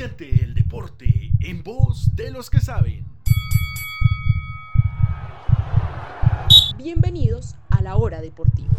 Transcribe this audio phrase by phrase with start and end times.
[0.00, 3.04] Siente el deporte en voz de los que saben.
[6.78, 8.70] Bienvenidos a la hora deportiva.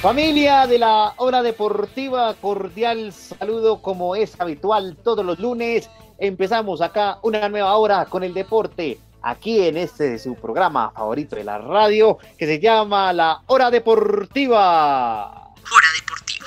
[0.00, 5.90] Familia de la hora deportiva, cordial saludo como es habitual todos los lunes.
[6.22, 11.44] Empezamos acá una nueva hora con el deporte, aquí en este su programa favorito de
[11.44, 15.30] la radio, que se llama La Hora Deportiva.
[15.30, 16.46] Hora Deportiva.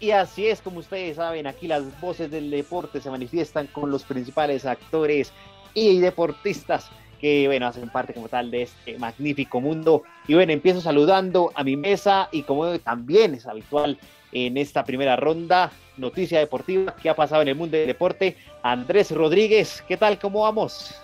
[0.00, 4.04] Y así es como ustedes saben, aquí las voces del deporte se manifiestan con los
[4.04, 5.30] principales actores
[5.74, 6.88] y deportistas
[7.20, 10.02] que bueno, hacen parte como tal de este magnífico mundo.
[10.26, 13.98] Y bueno, empiezo saludando a mi mesa y como también es habitual
[14.34, 18.36] en esta primera ronda, noticia deportiva que ha pasado en el mundo del deporte.
[18.62, 20.18] Andrés Rodríguez, ¿qué tal?
[20.18, 20.94] ¿Cómo vamos?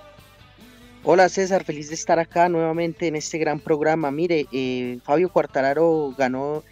[1.02, 4.10] Hola César, feliz de estar acá nuevamente en este gran programa.
[4.10, 6.62] Mire, eh, Fabio Cuartararo ganó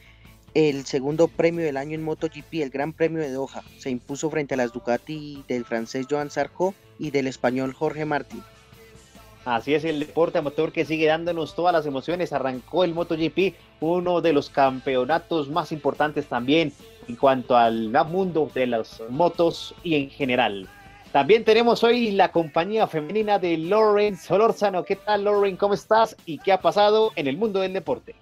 [0.53, 3.63] el segundo premio del año en MotoGP, el Gran Premio de Doha.
[3.79, 8.43] Se impuso frente a las Ducati del francés Joan Sarko y del español Jorge Martín.
[9.49, 12.35] Así es el deporte motor que sigue dándonos todas las emociones.
[12.35, 16.71] Arrancó el MotoGP, uno de los campeonatos más importantes también
[17.09, 20.69] en cuanto al mundo de las motos y en general.
[21.13, 24.85] También tenemos hoy la compañía femenina de Lauren Solórzano.
[24.85, 25.57] ¿Qué tal, Lauren?
[25.57, 26.15] ¿Cómo estás?
[26.27, 28.15] ¿Y qué ha pasado en el mundo del deporte?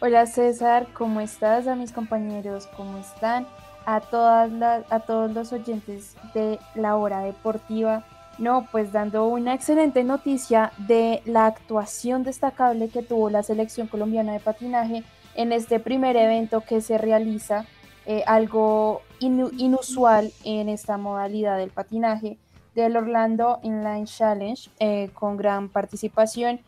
[0.00, 0.86] Hola, César.
[0.94, 1.66] ¿Cómo estás?
[1.66, 3.46] A mis compañeros, ¿cómo están?
[3.84, 8.02] A, todas las, a todos los oyentes de la hora deportiva.
[8.38, 14.32] No, pues dando una excelente noticia de la actuación destacable que tuvo la selección colombiana
[14.32, 15.02] de patinaje
[15.34, 17.64] en este primer evento que se realiza,
[18.06, 22.38] eh, algo inusual en esta modalidad del patinaje
[22.74, 26.60] del Orlando Inline Challenge, eh, con gran participación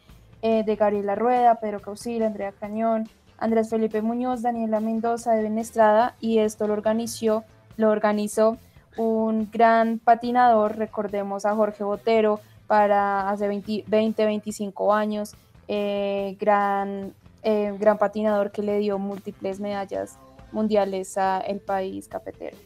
[0.43, 3.09] eh, de Gabriela Rueda, Pedro Causil, Andrea Cañón,
[3.39, 7.45] Andrés Felipe Muñoz, Daniela Mendoza de Benestrada, y esto lo organizó,
[7.77, 8.59] lo organizó
[8.97, 15.35] un gran patinador, recordemos a Jorge Botero para hace 20, 25 años,
[15.69, 17.13] eh, gran,
[17.43, 20.19] eh, gran patinador que le dio múltiples medallas
[20.53, 22.57] mundiales a el país cafetero.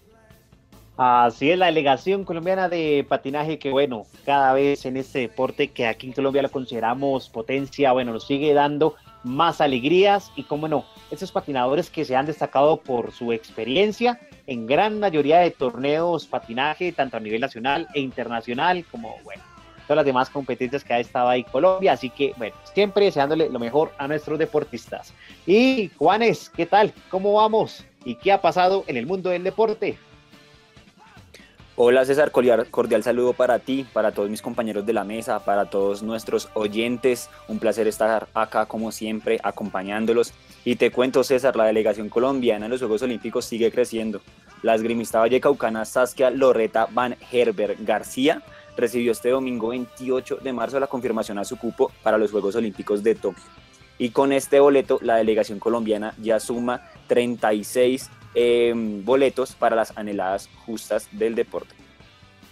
[0.96, 5.88] Así es la delegación colombiana de patinaje que bueno, cada vez en este deporte que
[5.88, 10.84] aquí en Colombia lo consideramos potencia, bueno, nos sigue dando más alegrías y como no,
[11.10, 16.92] esos patinadores que se han destacado por su experiencia en gran mayoría de torneos patinaje,
[16.92, 19.42] tanto a nivel nacional e internacional, como bueno,
[19.86, 21.92] todas las demás competencias que ha estado ahí Colombia.
[21.92, 25.14] Así que, bueno, siempre deseándole lo mejor a nuestros deportistas.
[25.46, 26.92] Y Juanes, ¿qué tal?
[27.10, 27.84] ¿Cómo vamos?
[28.04, 29.98] ¿Y qué ha pasado en el mundo del deporte?
[31.76, 36.04] Hola César, cordial, saludo para ti, para todos mis compañeros de la mesa, para todos
[36.04, 37.28] nuestros oyentes.
[37.48, 40.32] Un placer estar acá como siempre acompañándolos.
[40.64, 44.20] Y te cuento César, la delegación colombiana en los Juegos Olímpicos sigue creciendo.
[44.62, 48.40] La esgrimista vallecaucana Saskia Loreta Van Herber García
[48.76, 53.02] recibió este domingo 28 de marzo la confirmación a su cupo para los Juegos Olímpicos
[53.02, 53.42] de Tokio.
[53.98, 60.50] Y con este boleto, la delegación colombiana ya suma 36 Em, boletos para las anheladas
[60.66, 61.74] justas del deporte.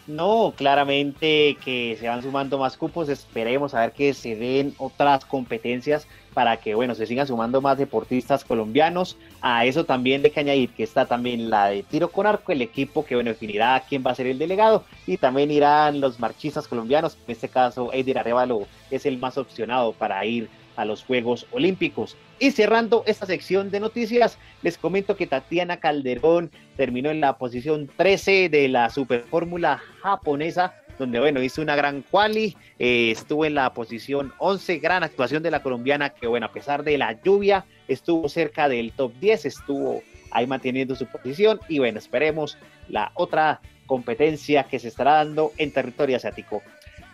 [0.07, 5.25] No, claramente que se van sumando más cupos, esperemos a ver que se den otras
[5.25, 9.17] competencias para que, bueno, se sigan sumando más deportistas colombianos.
[9.41, 12.63] A eso también hay que añadir que está también la de tiro con arco, el
[12.63, 16.67] equipo que, bueno, definirá quién va a ser el delegado y también irán los marchistas
[16.67, 21.47] colombianos, en este caso Edir Arevalo es el más opcionado para ir a los Juegos
[21.53, 22.17] Olímpicos.
[22.39, 27.89] Y cerrando esta sección de noticias, les comento que Tatiana Calderón terminó en la posición
[27.97, 33.73] 13 de la Superfórmula japonesa, donde bueno, hizo una gran quali, eh, estuvo en la
[33.73, 38.29] posición 11, gran actuación de la colombiana que bueno, a pesar de la lluvia, estuvo
[38.29, 42.59] cerca del top 10, estuvo ahí manteniendo su posición y bueno, esperemos
[42.89, 46.63] la otra competencia que se estará dando en territorio asiático.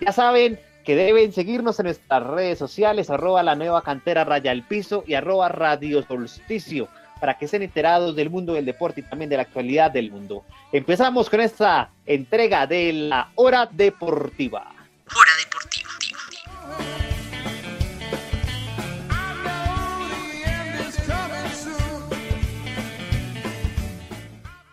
[0.01, 4.63] Ya saben, que deben seguirnos en nuestras redes sociales, arroba la nueva cantera raya el
[4.63, 6.89] piso y arroba radio solsticio,
[7.21, 10.45] para que estén enterados del mundo del deporte y también de la actualidad del mundo.
[10.73, 14.73] Empezamos con esta entrega de la hora deportiva.
[15.15, 15.89] Hora deportiva.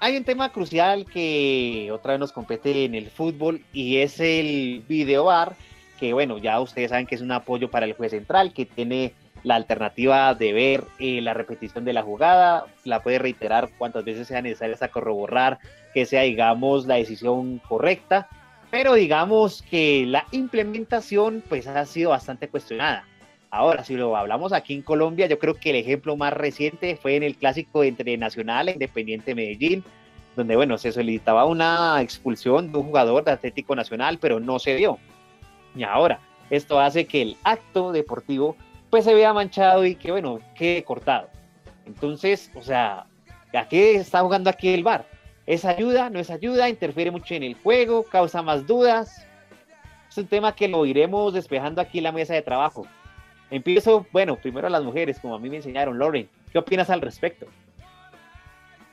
[0.06, 4.84] Hay un tema crucial que otra vez nos compete en el fútbol y es el
[4.88, 5.56] videobar
[6.00, 9.14] que bueno, ya ustedes saben que es un apoyo para el juez central, que tiene
[9.44, 14.28] la alternativa de ver eh, la repetición de la jugada, la puede reiterar cuantas veces
[14.28, 15.60] sea necesario hasta corroborar
[15.94, 18.28] que sea, digamos, la decisión correcta,
[18.72, 23.06] pero digamos que la implementación pues ha sido bastante cuestionada.
[23.52, 27.16] Ahora, si lo hablamos aquí en Colombia, yo creo que el ejemplo más reciente fue
[27.16, 29.84] en el clásico entre Nacional e Independiente Medellín,
[30.36, 34.76] donde, bueno, se solicitaba una expulsión de un jugador de Atlético Nacional, pero no se
[34.76, 35.00] dio.
[35.76, 36.20] Y ahora,
[36.50, 38.56] esto hace que el acto deportivo
[38.90, 41.30] pues se vea manchado y que, bueno, quede cortado.
[41.86, 43.08] Entonces, o sea,
[43.54, 45.06] ¿a qué está jugando aquí el VAR?
[45.46, 46.10] ¿Es ayuda?
[46.10, 46.70] ¿No es ayuda?
[46.70, 48.04] ¿Interfiere mucho en el juego?
[48.04, 49.28] ¿Causa más dudas?
[50.10, 52.88] Es un tema que lo iremos despejando aquí en la mesa de trabajo.
[53.52, 56.00] Empiezo, bueno, primero a las mujeres, como a mí me enseñaron.
[56.00, 57.46] Lauren, ¿qué opinas al respecto?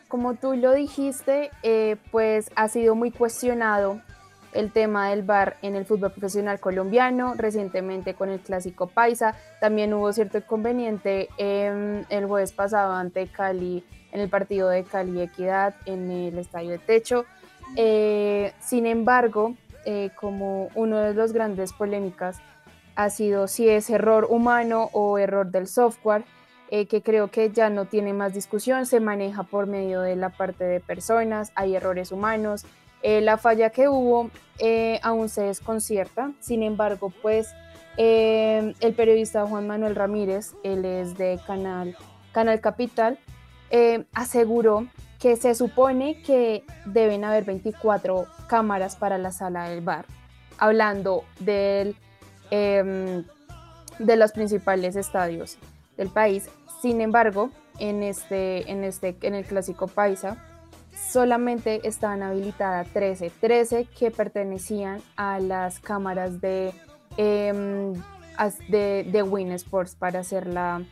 [0.09, 4.03] Como tú lo dijiste, eh, pues ha sido muy cuestionado
[4.53, 9.95] el tema del VAR en el fútbol profesional colombiano, recientemente con el clásico Paisa, también
[9.95, 16.11] hubo cierto inconveniente el jueves pasado ante Cali, en el partido de Cali Equidad en
[16.11, 17.25] el Estadio de Techo.
[17.77, 19.55] Eh, sin embargo,
[19.85, 22.41] eh, como uno de los grandes polémicas
[22.95, 26.25] ha sido si es error humano o error del software,
[26.71, 30.31] eh, que creo que ya no tiene más discusión, se maneja por medio de la
[30.31, 32.65] parte de personas, hay errores humanos,
[33.03, 37.53] eh, la falla que hubo eh, aún se desconcierta, sin embargo, pues
[37.97, 41.97] eh, el periodista Juan Manuel Ramírez, él es de Canal,
[42.33, 43.19] Canal Capital,
[44.13, 44.87] aseguró
[45.19, 50.05] que se supone que deben haber 24 cámaras para la sala del bar,
[50.59, 51.97] hablando del,
[52.51, 53.25] em,
[53.99, 55.57] de los principales estadios
[55.97, 56.51] del país.
[56.83, 60.37] Sin embargo, en, este, en, este, en el clásico Paisa,
[61.11, 66.73] solamente estaban habilitadas 13, 13 que pertenecían a las cámaras de,
[67.17, 67.93] eh,
[68.69, 70.83] de, Win Sports para hacer la,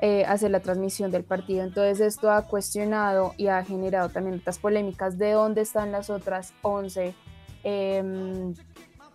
[0.00, 1.64] eh, hacer la transmisión del partido.
[1.64, 6.52] Entonces esto ha cuestionado y ha generado también otras polémicas de dónde están las otras
[6.62, 7.14] 11,
[7.64, 8.54] em,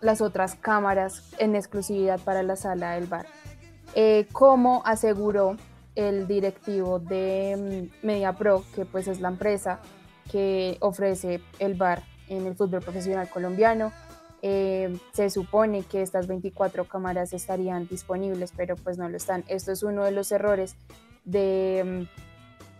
[0.00, 3.26] las otras cámaras en exclusividad para la sala del bar.
[3.94, 5.56] Eh, como aseguró
[5.94, 9.80] el directivo de mm, MediaPro, que pues es la empresa
[10.30, 13.92] que ofrece el VAR en el fútbol profesional colombiano.
[14.42, 19.44] Eh, se supone que estas 24 cámaras estarían disponibles, pero pues no lo están.
[19.48, 20.76] Esto es uno de los errores
[21.24, 22.20] de, mm,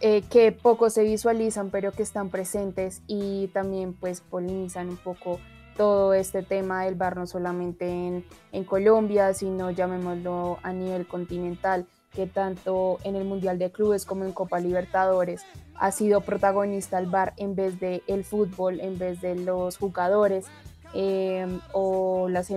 [0.00, 5.40] eh, que poco se visualizan, pero que están presentes y también pues polinizan un poco
[5.76, 11.86] todo este tema del VAR, no solamente en, en Colombia, sino llamémoslo a nivel continental
[12.14, 15.44] que tanto en el Mundial de Clubes como en Copa Libertadores
[15.74, 20.46] ha sido protagonista el VAR en vez de el fútbol, en vez de los jugadores
[20.94, 22.50] em, o, las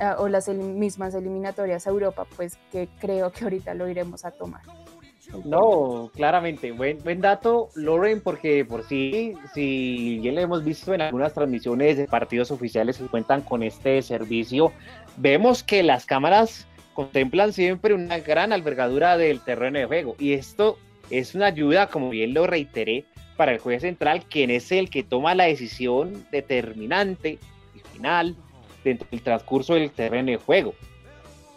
[0.00, 4.30] ah, o las mismas eliminatorias a Europa, pues que creo que ahorita lo iremos a
[4.30, 4.62] tomar.
[5.44, 11.00] No, claramente, buen, buen dato, Lauren, porque por sí, si bien lo hemos visto en
[11.00, 14.72] algunas transmisiones de partidos oficiales que cuentan con este servicio,
[15.16, 20.16] vemos que las cámaras contemplan siempre una gran albergadura del terreno de juego.
[20.18, 20.78] Y esto
[21.10, 23.04] es una ayuda, como bien lo reiteré,
[23.36, 27.38] para el juez central, quien es el que toma la decisión determinante
[27.74, 28.36] y final
[28.84, 30.74] dentro del transcurso del terreno de juego.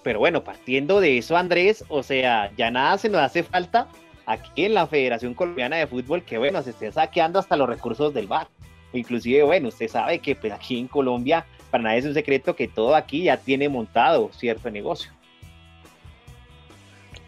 [0.04, 3.88] Pero bueno, partiendo de eso, Andrés, o sea, ya nada se nos hace falta
[4.26, 8.14] aquí en la Federación Colombiana de Fútbol que, bueno, se esté saqueando hasta los recursos
[8.14, 8.48] del VAR.
[8.94, 12.68] Inclusive, bueno, usted sabe que pues aquí en Colombia, para nadie es un secreto que
[12.68, 15.12] todo aquí ya tiene montado cierto negocio.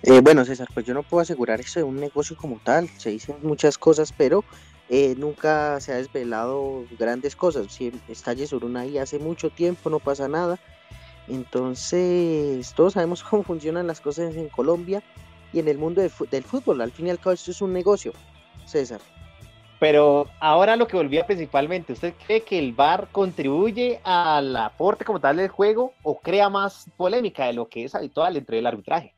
[0.09, 2.87] Eh, bueno, César, pues yo no puedo asegurar eso de un negocio como tal.
[2.95, 4.45] Se dicen muchas cosas, pero
[4.87, 7.67] eh, nunca se ha desvelado grandes cosas.
[7.73, 10.59] Si está Yesuruna ahí hace mucho tiempo, no pasa nada.
[11.27, 15.03] Entonces, todos sabemos cómo funcionan las cosas en Colombia
[15.51, 16.79] y en el mundo del fútbol.
[16.79, 18.13] Al fin y al cabo, esto es un negocio,
[18.63, 19.01] César.
[19.77, 25.19] Pero ahora lo que volvía principalmente, ¿usted cree que el VAR contribuye al aporte como
[25.19, 29.16] tal del juego o crea más polémica de lo que es habitual entre el arbitraje?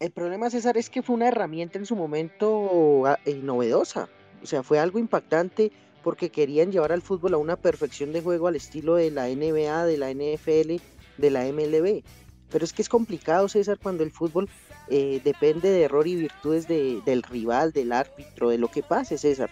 [0.00, 4.08] El problema, César, es que fue una herramienta en su momento ah, eh, novedosa.
[4.42, 5.70] O sea, fue algo impactante
[6.02, 9.84] porque querían llevar al fútbol a una perfección de juego al estilo de la NBA,
[9.84, 10.82] de la NFL,
[11.18, 12.02] de la MLB.
[12.50, 14.48] Pero es que es complicado, César, cuando el fútbol
[14.88, 19.50] eh, depende de error y virtudes del rival, del árbitro, de lo que pase, César.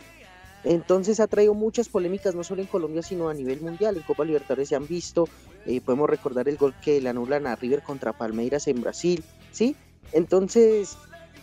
[0.65, 3.99] Entonces ha traído muchas polémicas, no solo en Colombia, sino a nivel mundial.
[3.99, 5.29] En Copa Libertadores se han visto,
[5.67, 9.77] eh, podemos recordar el gol que le anulan a River contra Palmeiras en Brasil, ¿sí?
[10.13, 10.97] Entonces,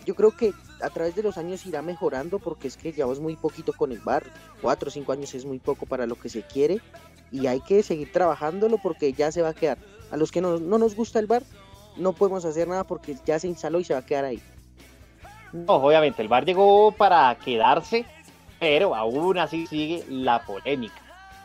[0.04, 3.36] yo creo que a través de los años irá mejorando porque es que llevamos muy
[3.36, 4.24] poquito con el bar,
[4.60, 6.80] cuatro o cinco años es muy poco para lo que se quiere
[7.32, 9.78] y hay que seguir trabajándolo porque ya se va a quedar.
[10.10, 11.42] A los que no, nos gusta el bar,
[11.96, 14.40] no podemos hacer nada porque ya se instaló y se va a quedar ahí.
[15.52, 18.04] No, obviamente, el VAR llegó para quedarse,
[18.60, 20.94] pero aún así sigue la polémica.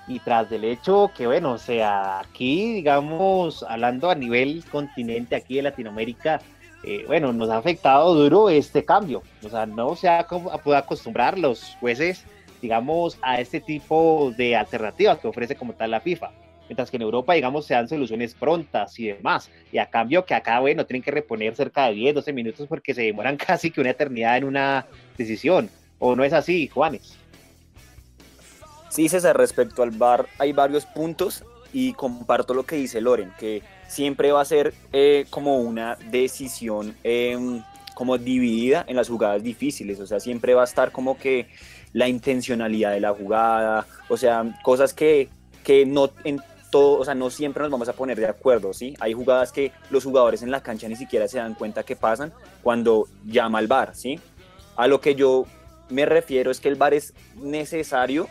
[0.08, 5.56] Y tras del hecho que, bueno, o sea, aquí, digamos, hablando a nivel continente, aquí
[5.56, 6.42] de Latinoamérica,
[6.84, 9.24] eh, bueno, nos ha afectado duro este cambio.
[9.44, 12.26] O sea, no se ha podido acostumbrar los jueces,
[12.62, 16.32] digamos, a este tipo de alternativas que ofrece como tal la FIFA
[16.72, 19.50] mientras que en Europa, digamos, se dan soluciones prontas y demás.
[19.74, 22.94] Y a cambio que acá, bueno, tienen que reponer cerca de 10, 12 minutos porque
[22.94, 25.70] se demoran casi que una eternidad en una decisión.
[26.00, 27.18] ¿O no es así, Juanes?
[28.88, 33.62] Sí, César, respecto al VAR hay varios puntos y comparto lo que dice Loren, que
[33.92, 37.62] siempre va a ser eh, como una decisión em,
[37.94, 41.48] como dividida en las jugadas difíciles, o sea, siempre va a estar como que
[41.92, 45.28] la intencionalidad de la jugada, o sea, cosas que,
[45.64, 46.42] que no en
[46.74, 48.96] o sea, no siempre nos vamos a poner de acuerdo, ¿sí?
[49.02, 52.32] Hay jugadas que los jugadores en la cancha ni siquiera se dan cuenta que pasan
[52.64, 54.22] cuando llama el VAR, ¿sí?
[54.78, 55.46] A lo que yo
[55.90, 58.30] me refiero es que el VAR es necesario,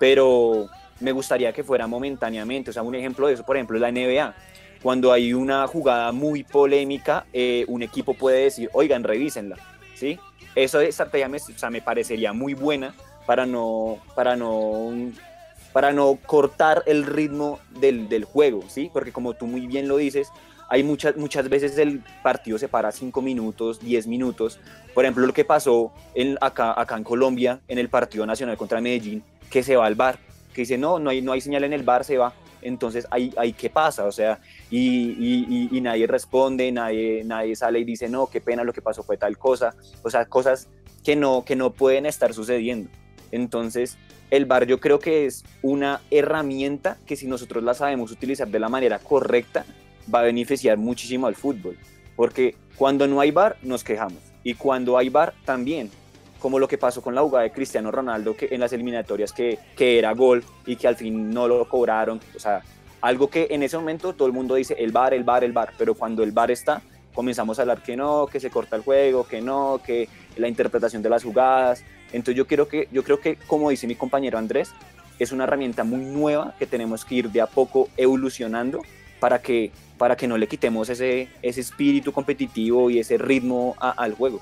[0.00, 2.70] pero me gustaría que fuera momentáneamente.
[2.70, 4.34] O sea, un ejemplo de eso, por ejemplo, es la NBA.
[4.82, 9.56] Cuando hay una jugada muy polémica, eh, un equipo puede decir, oigan, revísenla,
[9.94, 10.18] ¿sí?
[10.54, 12.94] Eso de estrategia me, o sea, me parecería muy buena
[13.26, 14.90] para no, para no
[15.72, 18.90] para no cortar el ritmo del, del, juego, ¿sí?
[18.92, 20.28] Porque como tú muy bien lo dices,
[20.68, 24.58] hay muchas, muchas veces el partido se para 5 minutos, 10 minutos.
[24.94, 28.80] Por ejemplo, lo que pasó en, acá, acá en Colombia, en el partido nacional contra
[28.80, 30.18] Medellín, que se va al bar,
[30.54, 32.32] que dice, no, no hay, no hay señal en el bar, se va.
[32.62, 34.04] Entonces, ahí, ahí ¿qué pasa?
[34.04, 34.40] O sea,
[34.70, 38.80] y, y, y, nadie responde, nadie, nadie sale y dice, no, qué pena, lo que
[38.80, 39.74] pasó fue tal cosa.
[40.02, 40.68] O sea, cosas
[41.04, 42.88] que no, que no pueden estar sucediendo.
[43.32, 43.98] Entonces,
[44.30, 48.58] el bar yo creo que es una herramienta que si nosotros la sabemos utilizar de
[48.60, 49.64] la manera correcta,
[50.12, 51.76] va a beneficiar muchísimo al fútbol.
[52.16, 54.20] Porque cuando no hay bar, nos quejamos.
[54.44, 55.90] Y cuando hay bar, también.
[56.42, 59.60] Como lo que pasó con la jugada de Cristiano Ronaldo que en las eliminatorias que,
[59.76, 62.20] que era gol y que al fin no lo cobraron.
[62.34, 62.62] O sea,
[63.00, 65.72] algo que en ese momento todo el mundo dice el bar, el bar, el bar.
[65.78, 66.82] Pero cuando el bar está,
[67.14, 71.00] comenzamos a hablar que no, que se corta el juego, que no, que la interpretación
[71.00, 71.84] de las jugadas.
[72.12, 74.72] Entonces yo creo que, yo creo que como dice mi compañero Andrés,
[75.20, 78.80] es una herramienta muy nueva que tenemos que ir de a poco evolucionando
[79.20, 84.14] para que, para que no le quitemos ese, ese espíritu competitivo y ese ritmo al
[84.14, 84.40] juego.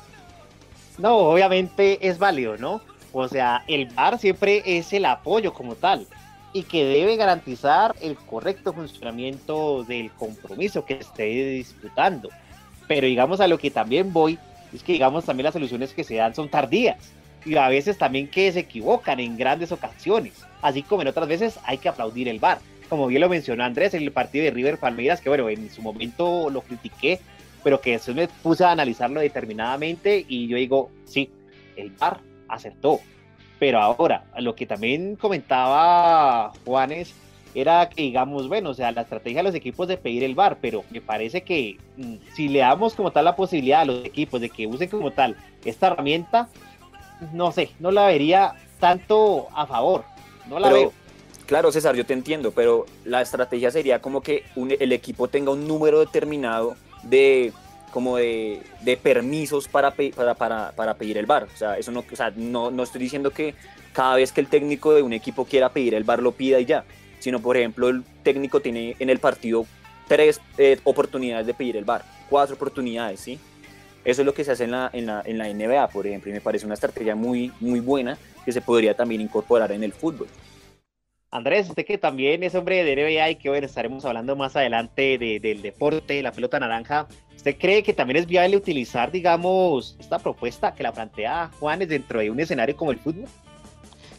[1.01, 2.83] No, obviamente es válido, ¿no?
[3.13, 6.07] O sea, el VAR siempre es el apoyo como tal
[6.53, 12.29] y que debe garantizar el correcto funcionamiento del compromiso que esté disputando.
[12.87, 14.39] Pero digamos a lo que también voy,
[14.75, 17.13] es que digamos también las soluciones que se dan son tardías
[17.47, 21.59] y a veces también que se equivocan en grandes ocasiones, así como en otras veces
[21.65, 22.59] hay que aplaudir el VAR.
[22.91, 25.81] Como bien lo mencionó Andrés en el partido de River Palmeiras, que bueno, en su
[25.81, 27.21] momento lo critiqué,
[27.63, 31.31] pero que después me puse a analizarlo determinadamente y yo digo, sí,
[31.77, 33.01] el VAR acertó.
[33.59, 37.15] Pero ahora, lo que también comentaba Juanes
[37.55, 40.59] era que digamos, bueno, o sea, la estrategia de los equipos de pedir el VAR,
[40.61, 44.41] pero me parece que mm, si le damos como tal la posibilidad a los equipos
[44.41, 46.49] de que usen como tal esta herramienta,
[47.33, 50.05] no sé, no la vería tanto a favor.
[50.49, 50.93] No la veo.
[51.47, 55.67] Claro, César, yo te entiendo, pero la estrategia sería como que el equipo tenga un
[55.67, 57.53] número determinado de
[57.91, 58.63] como de,
[59.03, 59.93] permisos para,
[60.37, 61.49] para, para, pedir el bar.
[61.53, 63.55] O sea, eso no, o sea, no, no estoy diciendo que
[63.93, 66.65] cada vez que el técnico de un equipo quiera pedir el bar lo pida y
[66.65, 66.85] ya,
[67.19, 69.67] sino por ejemplo el técnico tiene en el partido
[70.07, 73.39] tres eh, oportunidades de pedir el bar, cuatro oportunidades, ¿sí?
[74.05, 76.31] Eso es lo que se hace en la, en la, en la NBA, por ejemplo,
[76.31, 79.93] y me parece una estrategia muy, muy buena que se podría también incorporar en el
[79.93, 80.29] fútbol.
[81.33, 85.17] Andrés, usted que también es hombre de NBA y que hoy estaremos hablando más adelante
[85.17, 87.07] del deporte, la pelota naranja,
[87.37, 92.19] ¿usted cree que también es viable utilizar, digamos, esta propuesta que la plantea Juanes dentro
[92.19, 93.27] de un escenario como el fútbol?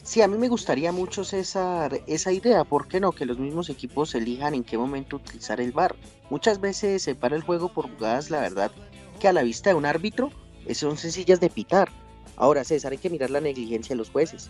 [0.03, 2.63] Sí, a mí me gustaría mucho, César, esa idea.
[2.63, 3.12] ¿Por qué no?
[3.12, 5.94] Que los mismos equipos elijan en qué momento utilizar el VAR.
[6.30, 8.72] Muchas veces se para el juego por jugadas, la verdad,
[9.20, 10.32] que a la vista de un árbitro
[10.74, 11.89] son sencillas de pitar.
[12.38, 14.50] Ahora, César, hay que mirar la negligencia de los jueces.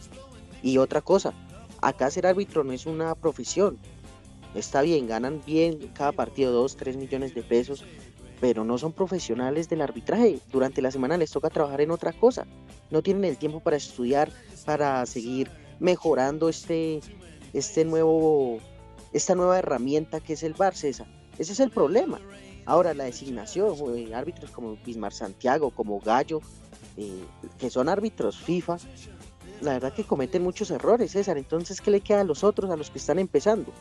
[0.61, 1.33] Y otra cosa,
[1.81, 3.77] acá ser árbitro no es una profesión.
[4.55, 7.85] Está bien, ganan bien cada partido 2, 3 millones de pesos,
[8.39, 10.39] pero no son profesionales del arbitraje.
[10.51, 12.45] Durante la semana les toca trabajar en otra cosa.
[12.89, 14.31] No tienen el tiempo para estudiar,
[14.65, 16.99] para seguir mejorando este,
[17.53, 18.59] este nuevo,
[19.13, 21.07] esta nueva herramienta que es el VAR, César.
[21.37, 22.19] Ese es el problema.
[22.65, 26.41] Ahora, la designación de árbitros como Bismar Santiago, como Gallo,
[26.97, 27.23] eh,
[27.57, 28.77] que son árbitros FIFA,
[29.61, 31.37] la verdad que cometen muchos errores, César.
[31.37, 33.71] Entonces, ¿qué le queda a los otros, a los que están empezando?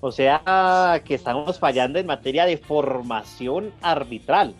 [0.00, 4.54] O sea, que estamos fallando en materia de formación arbitral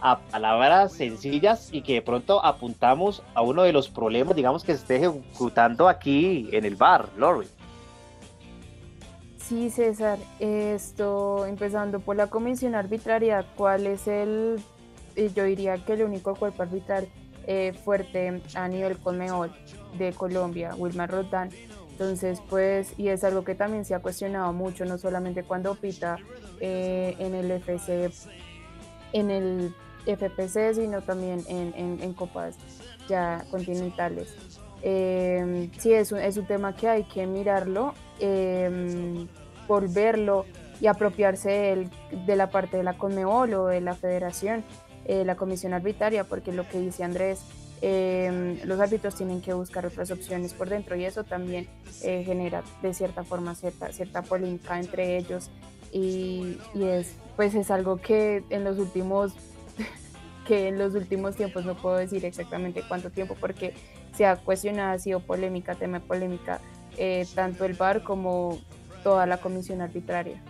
[0.00, 4.72] a palabras sencillas y que de pronto apuntamos a uno de los problemas, digamos, que
[4.72, 7.48] se esté ejecutando aquí en el bar, Lori.
[9.38, 14.60] Sí, César, esto empezando por la comisión arbitraria, ¿cuál es el,
[15.16, 17.08] eh, yo diría que el único cuerpo arbitral
[17.46, 19.52] eh, fuerte a nivel Conmebol
[19.98, 21.50] de Colombia, Wilmar Roldán?
[21.90, 26.18] Entonces, pues, y es algo que también se ha cuestionado mucho, no solamente cuando pita
[26.60, 28.10] eh, en el FC,
[29.12, 29.74] en el
[30.04, 32.56] FPC, sino también en, copas
[33.08, 34.34] ya continentales.
[34.82, 39.26] Eh, sí, es un, es un tema que hay que mirarlo, eh,
[39.68, 40.46] volverlo
[40.80, 41.88] y apropiarse
[42.26, 44.64] de, la parte de la Conmebol o de la federación,
[45.04, 47.40] eh, la comisión arbitraria, porque lo que dice Andrés,
[47.82, 51.68] em, los árbitros tienen que buscar otras opciones por dentro y eso también
[52.00, 55.50] genera de cierta forma cierta, cierta polémica entre ellos
[55.92, 59.32] y, y, es, pues es algo que en los últimos
[60.46, 63.74] que en los últimos tiempos no puedo decir exactamente cuánto tiempo porque
[64.14, 66.60] se ha cuestionado, ha sido polémica, tema polémica,
[66.96, 68.58] eh, tanto el VAR como
[69.02, 70.42] toda la comisión arbitraria.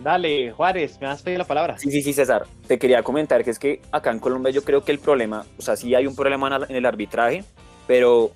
[0.00, 1.78] Dale, Juárez, me has pedido la palabra.
[1.78, 2.46] Sí, sí, sí, César.
[2.66, 5.62] Te quería comentar que es que acá en Colombia yo creo que el problema, o
[5.62, 7.44] sea, sí hay un problema en el arbitraje,
[7.86, 8.32] pero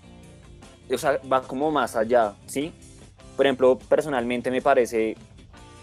[0.93, 2.73] o sea, va como más allá, ¿sí?
[3.37, 5.17] Por ejemplo, personalmente me parece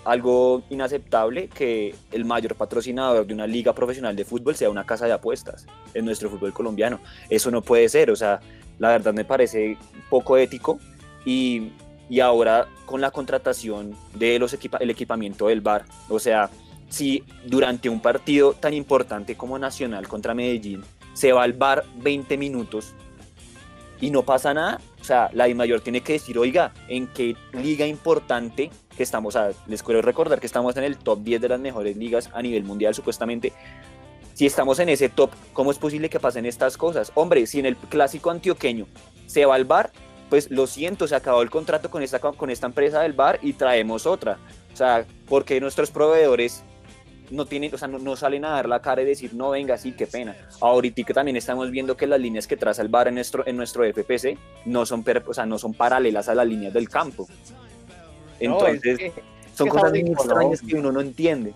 [0.03, 5.05] algo inaceptable que el mayor patrocinador de una liga profesional de fútbol sea una casa
[5.05, 6.99] de apuestas en nuestro fútbol colombiano.
[7.29, 8.39] Eso no puede ser, o sea,
[8.79, 9.77] la verdad me parece
[10.09, 10.79] poco ético
[11.25, 11.71] y,
[12.09, 16.49] y ahora con la contratación de los equipa equipamiento del VAR, o sea,
[16.89, 22.37] si durante un partido tan importante como Nacional contra Medellín se va al VAR 20
[22.37, 22.93] minutos
[23.99, 27.85] y no pasa nada, o sea, la mayor tiene que decir, oiga, ¿en qué liga
[27.85, 31.97] importante que estamos, les quiero recordar que estamos en el top 10 de las mejores
[31.97, 33.51] ligas a nivel mundial supuestamente,
[34.33, 37.11] si estamos en ese top, ¿cómo es posible que pasen estas cosas?
[37.15, 38.85] Hombre, si en el clásico antioqueño
[39.25, 39.91] se va al bar,
[40.29, 43.53] pues lo siento, se acabó el contrato con esta, con esta empresa del bar y
[43.53, 44.37] traemos otra.
[44.73, 46.63] O sea, porque nuestros proveedores
[47.29, 49.91] no tienen, o sea, no, salen a dar la cara y decir, no, venga, sí,
[49.91, 50.35] qué pena.
[50.61, 53.83] Ahorita también estamos viendo que las líneas que traza el bar en nuestro, en nuestro
[53.83, 57.27] FPC no son, o sea, no son paralelas a las líneas del campo.
[58.39, 59.11] Entonces,
[59.55, 61.53] son cosas muy extrañas que uno no entiende.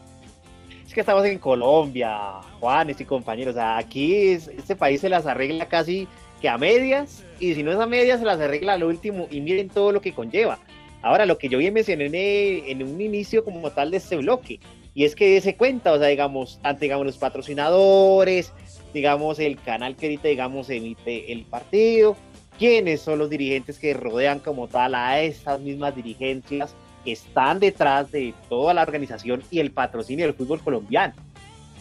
[0.85, 3.53] Es que estamos en Colombia, Juanes y compañeros.
[3.53, 6.07] O sea, aquí este país se las arregla casi
[6.41, 9.41] que a medias, y si no es a medias, se las arregla al último, y
[9.41, 10.59] miren todo lo que conlleva.
[11.03, 14.59] Ahora, lo que yo bien mencioné en un inicio como tal de este bloque,
[14.93, 18.51] y es que se cuenta, o sea, digamos, ante digamos, los patrocinadores,
[18.93, 22.17] digamos, el canal que ahorita, digamos, emite el partido,
[22.59, 26.75] quiénes son los dirigentes que rodean como tal a estas mismas dirigencias
[27.05, 31.13] que están detrás de toda la organización y el patrocinio del fútbol colombiano.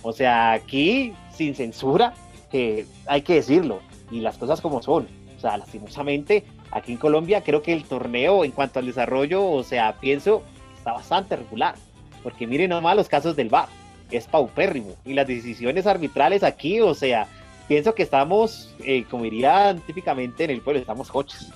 [0.03, 2.14] O sea, aquí, sin censura,
[2.51, 5.09] que hay que decirlo, y las cosas como son.
[5.37, 9.62] O sea, lastimosamente, aquí en Colombia creo que el torneo en cuanto al desarrollo, o
[9.62, 10.42] sea, pienso,
[10.77, 11.75] está bastante regular
[12.23, 13.68] porque miren nomás los casos del VAR,
[14.11, 14.94] es paupérrimo.
[15.05, 17.27] Y las decisiones arbitrales aquí, o sea,
[17.68, 21.51] pienso que estamos, eh, como dirían típicamente en el pueblo, estamos coches.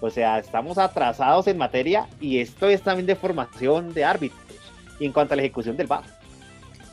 [0.00, 4.40] O sea, estamos atrasados en materia y esto es también de formación de árbitros
[5.00, 6.04] y en cuanto a la ejecución del VAR.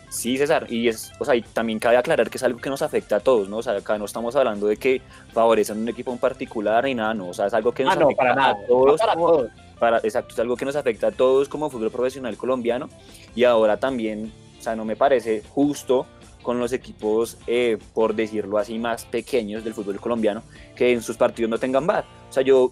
[0.09, 2.81] Sí, César, y es, o sea, y también cabe aclarar que es algo que nos
[2.81, 3.57] afecta a todos, ¿no?
[3.57, 5.01] O sea, acá no estamos hablando de que
[5.33, 8.03] favorecen un equipo en particular ni nada, no, o sea, es algo que nos ah,
[8.03, 8.99] afecta a todos.
[8.99, 12.89] Para todos para, exacto, es algo que nos afecta a todos como fútbol profesional colombiano
[13.35, 16.05] y ahora también, o sea, no me parece justo
[16.41, 20.43] con los equipos, eh, por decirlo así, más pequeños del fútbol colombiano,
[20.75, 22.05] que en sus partidos no tengan VAR.
[22.29, 22.71] O sea, yo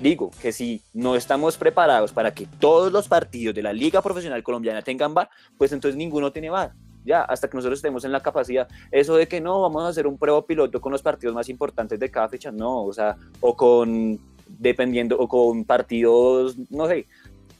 [0.00, 4.42] digo que si no estamos preparados para que todos los partidos de la Liga Profesional
[4.42, 6.72] Colombiana tengan VAR, pues entonces ninguno tiene VAR.
[7.04, 10.06] Ya, hasta que nosotros estemos en la capacidad, eso de que no, vamos a hacer
[10.06, 13.54] un prueba piloto con los partidos más importantes de cada fecha, no, o sea, o
[13.54, 17.06] con dependiendo, o con partidos, no sé,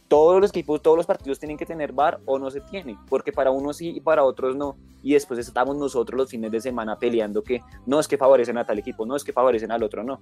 [0.08, 3.32] todos los equipos, todos los partidos tienen que tener VAR o no se tiene, porque
[3.32, 4.76] para unos sí y para otros no.
[5.02, 8.64] Y después estamos nosotros los fines de semana peleando que no es que favorecen a
[8.64, 10.20] tal equipo, no es que favorecen al otro, no.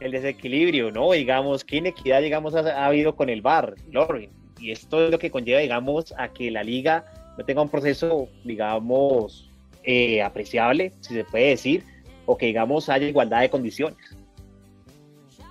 [0.00, 1.12] El desequilibrio, ¿no?
[1.12, 4.30] Digamos, qué inequidad, digamos, ha, habido con el VAR, Lorrin.
[4.58, 7.04] Y esto es lo que conlleva, digamos, a que la liga
[7.36, 9.50] no tenga un proceso, digamos,
[9.84, 11.84] eh, apreciable, si se puede decir,
[12.26, 13.98] o que, digamos, haya igualdad de condiciones.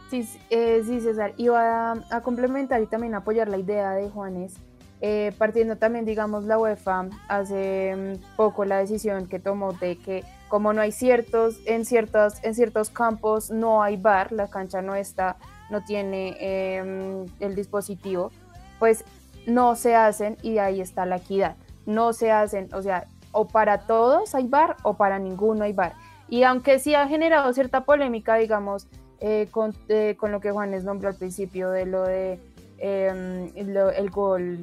[0.09, 4.55] Sí, eh, sí, César, iba a, complementar y también apoyar la idea de Juanes,
[5.01, 10.23] eh, partiendo también, digamos, la UEFA hace mm, poco la decisión que tomó de que
[10.47, 14.95] como no hay ciertos, en ciertos, en ciertos campos no hay bar, la cancha no
[14.95, 15.37] está
[15.69, 18.31] no tiene em, el dispositivo,
[18.79, 19.03] pues
[19.47, 21.55] no se hacen y de ahí está la equidad.
[21.85, 25.93] No se hacen, o sea, o para todos hay bar o para ninguno hay bar.
[26.27, 28.87] Y aunque sí ha generado cierta polémica, digamos,
[29.19, 29.47] eh,
[29.89, 32.39] eh, con, lo que Juanes nombró al principio de lo de
[32.77, 34.59] em, el gol,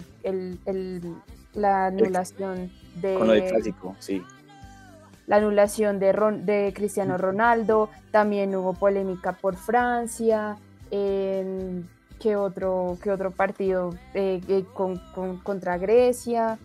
[1.54, 3.14] la anulación de...
[3.14, 4.22] Con lo del clásico, sí.
[5.26, 10.56] La anulación de, de Cristiano Ronaldo, también hubo polémica por Francia,
[10.90, 11.82] eh,
[12.20, 15.00] ¿qué, otro, qué otro partido eh, con,
[15.42, 16.58] contra Grecia?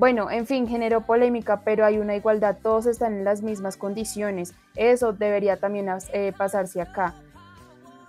[0.00, 4.54] Bueno, en fin, generó polémica, pero hay una igualdad, todos están en las mismas condiciones.
[4.74, 7.14] Eso debería también eh, pasarse acá.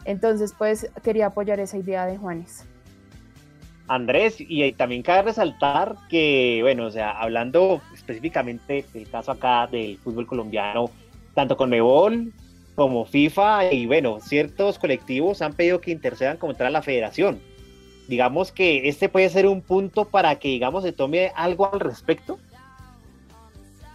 [0.06, 2.66] Entonces, pues quería apoyar esa idea de Juanes.
[3.88, 9.98] Andrés, y también cabe resaltar que, bueno, o sea, hablando específicamente del caso acá del
[9.98, 10.90] fútbol colombiano,
[11.34, 12.32] tanto con Mebol
[12.76, 17.40] como FIFA y, bueno, ciertos colectivos han pedido que intercedan contra la federación.
[18.08, 22.40] Digamos que este puede ser un punto para que, digamos, se tome algo al respecto.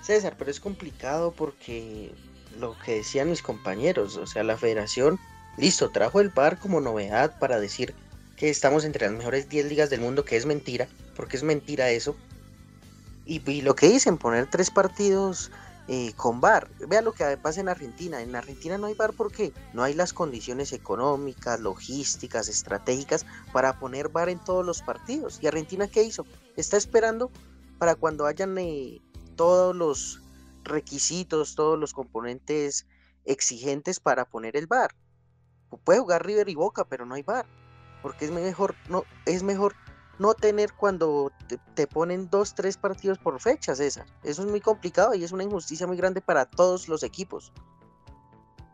[0.02, 2.12] César, pero es complicado porque
[2.60, 5.18] lo que decían mis compañeros, o sea, la federación
[5.56, 7.94] Listo, trajo el VAR como novedad para decir
[8.36, 11.90] que estamos entre las mejores 10 ligas del mundo, que es mentira, porque es mentira
[11.90, 12.16] eso.
[13.24, 15.50] Y, lo que dicen, poner tres partidos
[15.88, 16.68] eh, con VAR.
[16.86, 18.22] Vea lo que pasa en Argentina.
[18.22, 24.10] En Argentina no hay VAR porque no hay las condiciones económicas, logísticas, estratégicas para poner
[24.10, 25.40] VAR en todos los partidos.
[25.42, 26.24] ¿Y Argentina qué hizo?
[26.56, 27.32] Está esperando
[27.78, 29.00] para cuando hayan eh,
[29.34, 30.20] todos los
[30.62, 32.86] requisitos, todos los componentes
[33.24, 34.94] exigentes para poner el VAR
[35.84, 37.46] puede jugar River y Boca, pero no hay bar,
[38.06, 39.74] porque es mejor no es mejor
[40.20, 41.32] no tener cuando
[41.74, 44.06] te, ponen dos, tres partidos por fechas, esa.
[44.22, 47.52] Eso es muy complicado y es una injusticia muy grande para todos los equipos.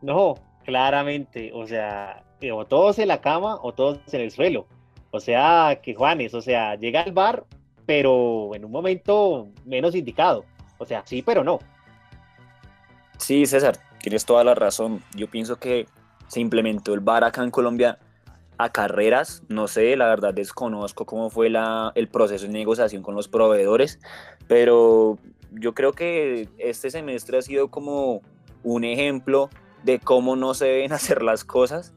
[0.03, 0.35] No,
[0.67, 4.67] claramente, o sea, o todos en la cama o todos en el suelo.
[5.13, 7.47] O sea, que Juanes, o sea, llega al bar,
[7.87, 10.45] pero en un momento menos indicado.
[10.77, 11.59] O sea, sí, pero no.
[13.17, 15.03] Sí, César, tienes toda la razón.
[15.17, 15.87] Yo pienso que
[16.29, 17.99] se implementó el VAR acá en Colombia
[18.59, 23.15] a carreras, no sé, la verdad desconozco cómo fue la, el proceso de negociación con
[23.15, 23.99] los proveedores,
[24.47, 25.19] pero
[25.51, 28.23] yo creo que este semestre ha sido como
[28.63, 29.51] un ejemplo
[29.83, 31.93] de cómo no se deben hacer las cosas,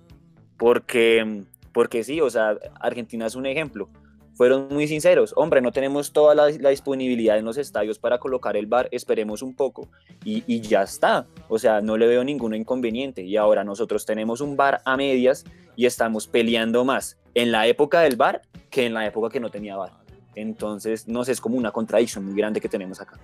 [0.57, 3.89] porque, porque sí, o sea, Argentina es un ejemplo
[4.36, 5.34] fueron muy sinceros.
[5.36, 9.56] Hombre, no tenemos toda la, disponibilidad en los estadios para colocar el bar, esperemos un
[9.56, 9.88] poco
[10.24, 11.26] y, ya está.
[11.48, 13.24] O sea, no le veo ningún inconveniente.
[13.24, 15.45] Y ahora nosotros tenemos un bar a medias
[15.76, 19.50] y estamos peleando más en la época del bar que en la época que no
[19.50, 19.93] tenía bar.
[20.36, 23.17] Entonces, no sé, es como una contradicción muy grande que tenemos acá.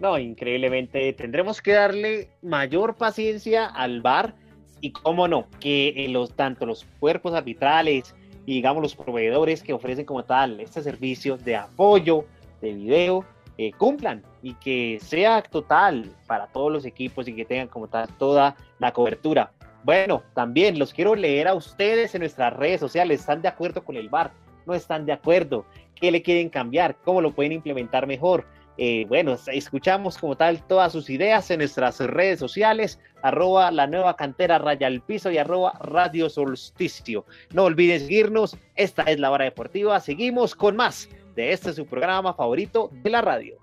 [0.00, 1.12] No, increíblemente.
[1.12, 4.34] Tendremos que darle mayor paciencia al bar
[4.80, 8.14] y, cómo no, que los, tanto los cuerpos arbitrales,
[8.46, 12.24] y digamos los proveedores que ofrecen como tal este servicio de apoyo
[12.60, 13.24] de video
[13.56, 18.08] eh, cumplan y que sea total para todos los equipos y que tengan como tal
[18.18, 19.52] toda la cobertura.
[19.84, 23.20] Bueno, también los quiero leer a ustedes en nuestras redes sociales.
[23.20, 24.32] ¿Están de acuerdo con el VAR?
[24.66, 25.66] ¿No están de acuerdo?
[25.94, 26.96] ¿Qué le quieren cambiar?
[27.04, 28.44] ¿Cómo lo pueden implementar mejor?
[28.76, 34.16] Eh, bueno, escuchamos como tal todas sus ideas en nuestras redes sociales, arroba la nueva
[34.16, 37.24] cantera raya al piso y arroba radio solsticio.
[37.52, 42.34] No olviden seguirnos, esta es la hora deportiva, seguimos con más de este su programa
[42.34, 43.58] favorito de la radio.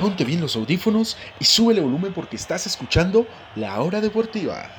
[0.00, 4.70] Ponte bien los audífonos y sube el volumen porque estás escuchando La Hora Deportiva.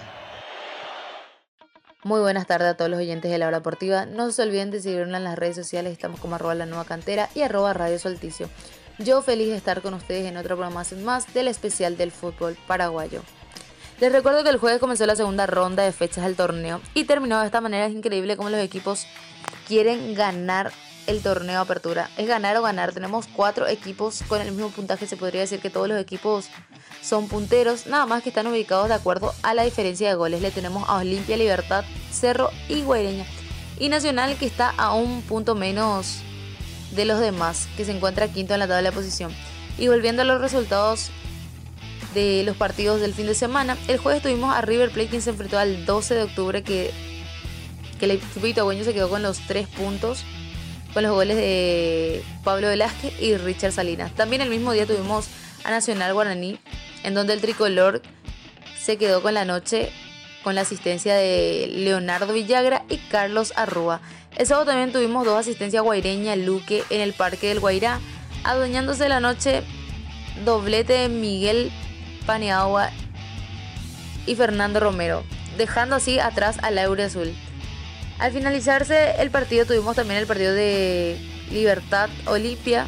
[2.04, 4.08] Muy buenas tardes a todos los oyentes de La Hora Deportiva.
[4.08, 5.94] No se olviden de seguirnos en las redes sociales.
[5.94, 8.00] Estamos como arroba la nueva cantera y arroba radio.
[8.98, 13.22] Yo feliz de estar con ustedes en otro programación más del especial del fútbol paraguayo.
[14.00, 17.40] Les recuerdo que el jueves comenzó la segunda ronda de fechas del torneo y terminó
[17.40, 17.86] de esta manera.
[17.86, 19.06] Es increíble cómo los equipos
[19.68, 20.72] quieren ganar
[21.08, 22.10] el torneo de apertura.
[22.18, 22.94] Es ganar o ganar.
[22.94, 25.08] Tenemos cuatro equipos con el mismo puntaje.
[25.08, 26.48] Se podría decir que todos los equipos
[27.02, 30.42] son punteros, nada más que están ubicados de acuerdo a la diferencia de goles.
[30.42, 33.26] Le tenemos a Olimpia, Libertad, Cerro y Guaireña.
[33.80, 36.20] Y Nacional que está a un punto menos
[36.92, 39.32] de los demás, que se encuentra quinto en la tabla de posición.
[39.78, 41.10] Y volviendo a los resultados
[42.14, 45.30] de los partidos del fin de semana, el jueves tuvimos a River Plate quien se
[45.32, 46.92] enfrentó al 12 de octubre que,
[48.00, 48.42] que el equipo
[48.84, 50.24] se quedó con los tres puntos
[50.94, 54.14] con los goles de Pablo Velázquez y Richard Salinas.
[54.16, 55.28] También el mismo día tuvimos
[55.64, 56.60] a Nacional Guaraní,
[57.04, 58.02] en donde el tricolor
[58.80, 59.92] se quedó con la noche
[60.44, 64.02] con la asistencia de Leonardo Villagra y Carlos Arrua.
[64.36, 68.00] El sábado también tuvimos dos asistencias guaireña Luque en el Parque del Guairá,
[68.44, 69.62] adueñándose la noche
[70.44, 71.72] doblete de Miguel
[72.26, 72.90] Paniagua
[74.26, 75.24] y Fernando Romero,
[75.58, 77.36] dejando así atrás al Laure Azul.
[78.22, 81.18] Al finalizarse el partido tuvimos también el partido de
[81.50, 82.86] Libertad Olimpia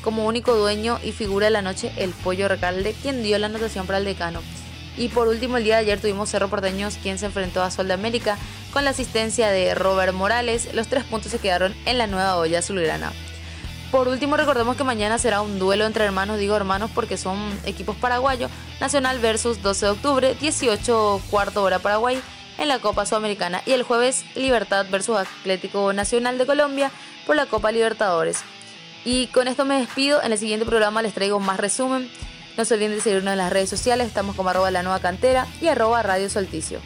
[0.00, 3.86] como único dueño y figura de la noche el Pollo Recalde, quien dio la anotación
[3.86, 4.42] para el decano.
[4.96, 7.88] Y por último, el día de ayer tuvimos Cerro Porteños, quien se enfrentó a Sol
[7.88, 8.38] de América
[8.72, 10.72] con la asistencia de Robert Morales.
[10.72, 13.10] Los tres puntos se quedaron en la nueva olla azulgrana.
[13.90, 17.96] Por último, recordemos que mañana será un duelo entre hermanos, digo hermanos porque son equipos
[17.96, 22.22] paraguayos, Nacional versus 12 de octubre, 18 cuarto hora Paraguay
[22.58, 26.90] en la Copa Sudamericana y el jueves Libertad versus Atlético Nacional de Colombia
[27.26, 28.42] por la Copa Libertadores.
[29.04, 32.10] Y con esto me despido, en el siguiente programa les traigo más resumen.
[32.56, 35.46] No se olviden de seguirnos en las redes sociales, estamos como arroba la nueva cantera
[35.60, 36.80] y arroba Radio Solticio.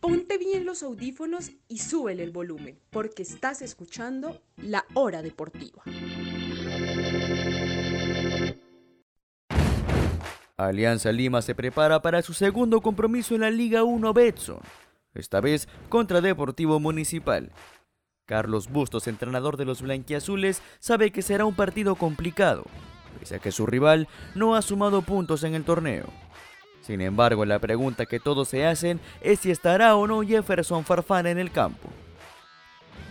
[0.00, 5.82] Ponte bien los audífonos y súbele el volumen, porque estás escuchando La Hora Deportiva.
[10.66, 14.60] Alianza Lima se prepara para su segundo compromiso en la Liga 1 Betson,
[15.14, 17.50] esta vez contra Deportivo Municipal.
[18.26, 22.64] Carlos Bustos, entrenador de los blanquiazules, sabe que será un partido complicado,
[23.18, 26.06] pese a que su rival no ha sumado puntos en el torneo.
[26.82, 31.26] Sin embargo, la pregunta que todos se hacen es si estará o no Jefferson Farfán
[31.26, 31.88] en el campo.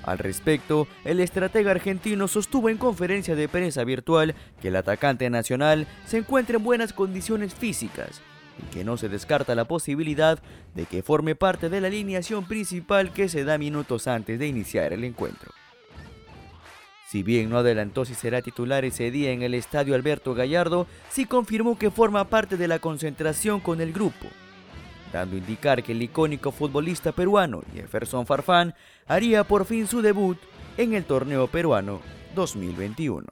[0.09, 5.85] Al respecto, el estratega argentino sostuvo en conferencia de prensa virtual que el atacante nacional
[6.07, 8.19] se encuentra en buenas condiciones físicas
[8.57, 10.39] y que no se descarta la posibilidad
[10.73, 14.93] de que forme parte de la alineación principal que se da minutos antes de iniciar
[14.93, 15.51] el encuentro.
[17.07, 21.25] Si bien no adelantó si será titular ese día en el estadio Alberto Gallardo, sí
[21.25, 24.25] confirmó que forma parte de la concentración con el grupo,
[25.11, 28.75] dando a indicar que el icónico futbolista peruano Jefferson Farfán
[29.07, 30.37] haría por fin su debut
[30.77, 32.01] en el torneo peruano
[32.35, 33.25] 2021.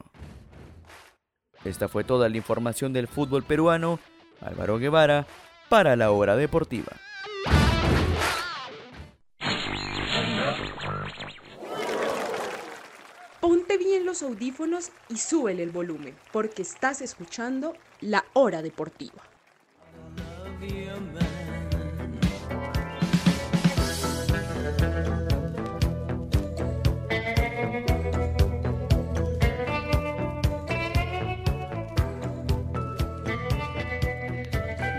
[1.63, 3.99] Esta fue toda la información del fútbol peruano.
[4.41, 5.25] Álvaro Guevara
[5.69, 6.93] para la hora deportiva.
[13.41, 19.23] Ponte bien los audífonos y súbele el volumen, porque estás escuchando La Hora Deportiva.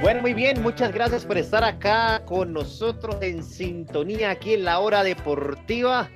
[0.08, 4.78] Bueno, muy bien, muchas gracias por estar acá con nosotros en sintonía aquí en la
[4.78, 6.08] hora deportiva.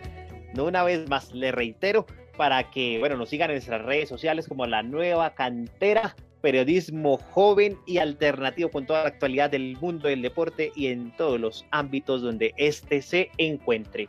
[0.55, 2.07] No una vez más, le reitero,
[2.39, 7.77] para que, bueno, nos sigan en nuestras redes sociales como la nueva cantera, periodismo joven
[7.85, 12.23] y alternativo con toda la actualidad del mundo del deporte y en todos los ámbitos
[12.23, 14.09] donde éste se encuentre.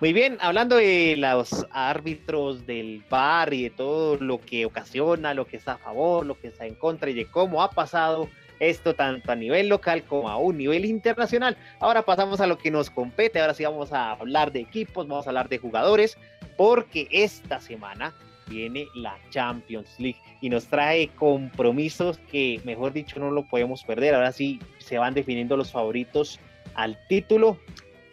[0.00, 5.46] Muy bien, hablando de los árbitros del bar y de todo lo que ocasiona, lo
[5.46, 8.28] que está a favor, lo que está en contra y de cómo ha pasado
[8.60, 11.56] esto tanto a nivel local como a un nivel internacional.
[11.80, 15.26] Ahora pasamos a lo que nos compete, ahora sí vamos a hablar de equipos, vamos
[15.26, 16.18] a hablar de jugadores,
[16.56, 18.14] porque esta semana
[18.48, 24.14] viene la Champions League y nos trae compromisos que, mejor dicho, no lo podemos perder.
[24.14, 26.40] Ahora sí se van definiendo los favoritos
[26.74, 27.58] al título.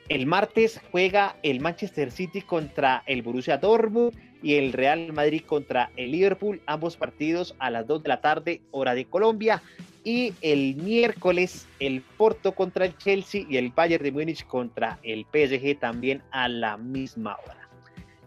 [0.10, 5.90] El martes juega el Manchester City contra el Borussia Dortmund y el Real Madrid contra
[5.96, 9.64] el Liverpool, ambos partidos a las 2 de la tarde, hora de Colombia.
[10.06, 15.26] Y el miércoles el Porto contra el Chelsea y el Bayern de Múnich contra el
[15.26, 17.68] PSG también a la misma hora.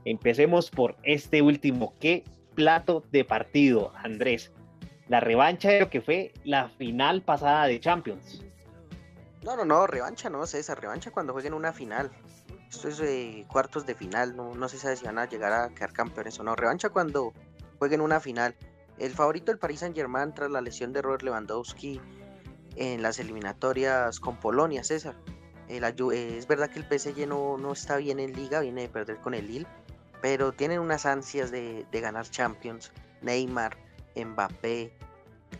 [0.05, 1.95] Empecemos por este último.
[2.01, 2.25] ¿Qué
[2.57, 4.51] plato de partido, Andrés?
[5.07, 8.43] La revancha de lo que fue la final pasada de Champions.
[9.43, 12.11] No, no, no, revancha no, César, revancha cuando jueguen una final.
[12.69, 15.69] Esto es eh, cuartos de final, no, no se sabe si van a llegar a
[15.71, 16.57] quedar campeones o no.
[16.57, 17.33] Revancha cuando
[17.79, 18.57] jueguen una final.
[18.99, 22.01] El favorito del Paris Saint Germain tras la lesión de Robert Lewandowski
[22.77, 25.15] en las eliminatorias con Polonia, César.
[25.69, 29.35] es verdad que el PSG no, no, está bien en liga, viene de perder con
[29.35, 29.67] el Lille,
[30.21, 32.93] pero tienen unas ansias de, ganar Champions.
[33.21, 33.77] Neymar,
[34.15, 34.93] Mbappé,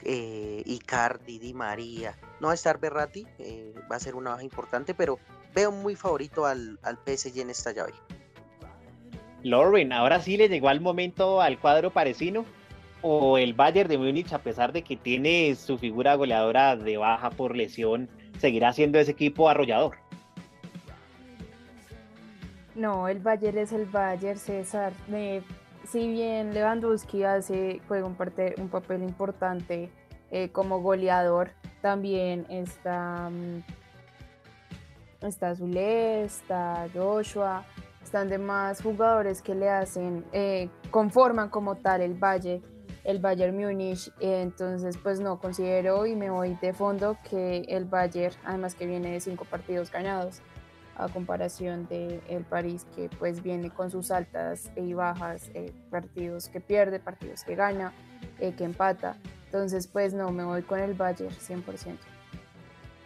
[0.05, 2.16] eh, Icardi, Di María.
[2.40, 5.18] No va a estar Berratti, eh, va a ser una baja importante, pero
[5.55, 7.94] veo muy favorito al, al PSG en esta llave.
[9.42, 12.44] Lauren, ahora sí le llegó al momento al cuadro parecino
[13.02, 17.30] o el Bayern de Múnich, a pesar de que tiene su figura goleadora de baja
[17.30, 18.08] por lesión,
[18.38, 19.96] seguirá siendo ese equipo arrollador.
[22.74, 24.92] No, el Bayern es el Bayern, César.
[25.84, 28.16] si bien Lewandowski hace, juega un,
[28.58, 29.90] un papel importante
[30.30, 37.64] eh, como goleador, también está, mm, está Zule, está Joshua,
[38.02, 42.62] están demás jugadores que le hacen, eh, conforman como tal el Valle,
[43.08, 48.34] el Bayern Múnich, entonces pues no considero y me voy de fondo que el Bayern,
[48.44, 50.42] además que viene de cinco partidos ganados,
[50.94, 56.50] a comparación de el París que pues viene con sus altas y bajas, eh, partidos
[56.50, 57.94] que pierde, partidos que gana,
[58.40, 59.16] eh, que empata,
[59.46, 61.96] entonces pues no, me voy con el Bayern 100%.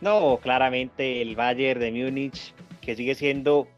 [0.01, 3.69] No, claramente el Bayern de Múnich, que sigue siendo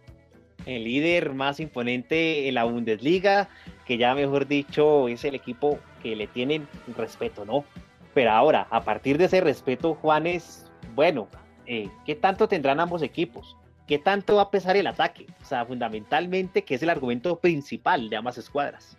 [0.65, 3.51] el líder más imponente en la Bundesliga,
[3.85, 7.65] que ya mejor dicho es el equipo que le tienen respeto, ¿no?
[8.13, 11.27] Pero ahora, a partir de ese respeto, Juanes, bueno,
[11.67, 13.57] eh, ¿qué tanto tendrán ambos equipos?
[13.89, 15.27] ¿Qué tanto va a pesar el ataque?
[15.43, 18.97] O sea, fundamentalmente, que es el argumento principal de ambas escuadras.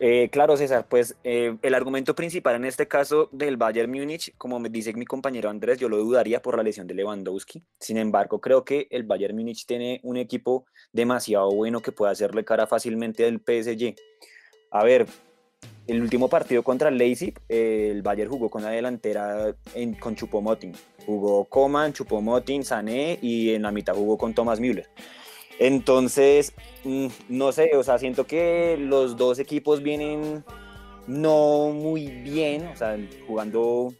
[0.00, 4.58] Eh, claro, César, pues eh, el argumento principal en este caso del Bayern Múnich, como
[4.58, 7.62] me dice mi compañero Andrés, yo lo dudaría por la lesión de Lewandowski.
[7.78, 12.44] Sin embargo, creo que el Bayern Múnich tiene un equipo demasiado bueno que puede hacerle
[12.44, 13.94] cara fácilmente al PSG.
[14.72, 15.06] A ver,
[15.86, 19.54] el último partido contra el Leipzig, el Bayern jugó con la delantera
[20.00, 20.72] con Chupomoting.
[21.04, 24.88] Jugó Coman, Chupomoting, Sané y en la mitad jugó con Thomas Müller.
[25.58, 26.54] Entonces,
[26.84, 30.42] mm, no sé, o sea, siento que los dos equipos vienen
[31.06, 33.92] no muy bien, o sea, jugando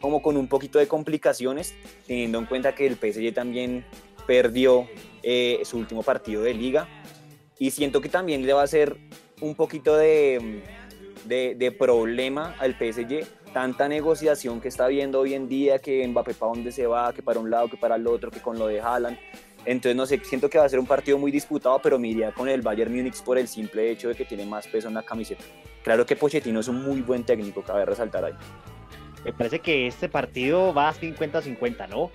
[0.00, 1.74] como con un poquito de complicaciones,
[2.06, 3.84] teniendo en cuenta que el PSG también
[4.26, 4.88] perdió
[5.22, 6.88] eh, su último partido de liga.
[7.58, 8.96] Y siento que también le va a hacer
[9.40, 10.62] un poquito de,
[11.24, 16.34] de, de problema al PSG tanta negociación que está viendo hoy en día, que Mbappé
[16.34, 18.66] para dónde se va, que para un lado, que para el otro, que con lo
[18.66, 19.18] de Haaland.
[19.64, 22.32] Entonces, no sé, siento que va a ser un partido muy disputado, pero me iría
[22.32, 25.02] con el Bayern Múnich por el simple hecho de que tiene más peso en la
[25.02, 25.44] camiseta.
[25.82, 28.34] Claro que Pochettino es un muy buen técnico, cabe resaltar ahí.
[29.24, 32.10] Me parece que este partido va a 50-50, ¿no?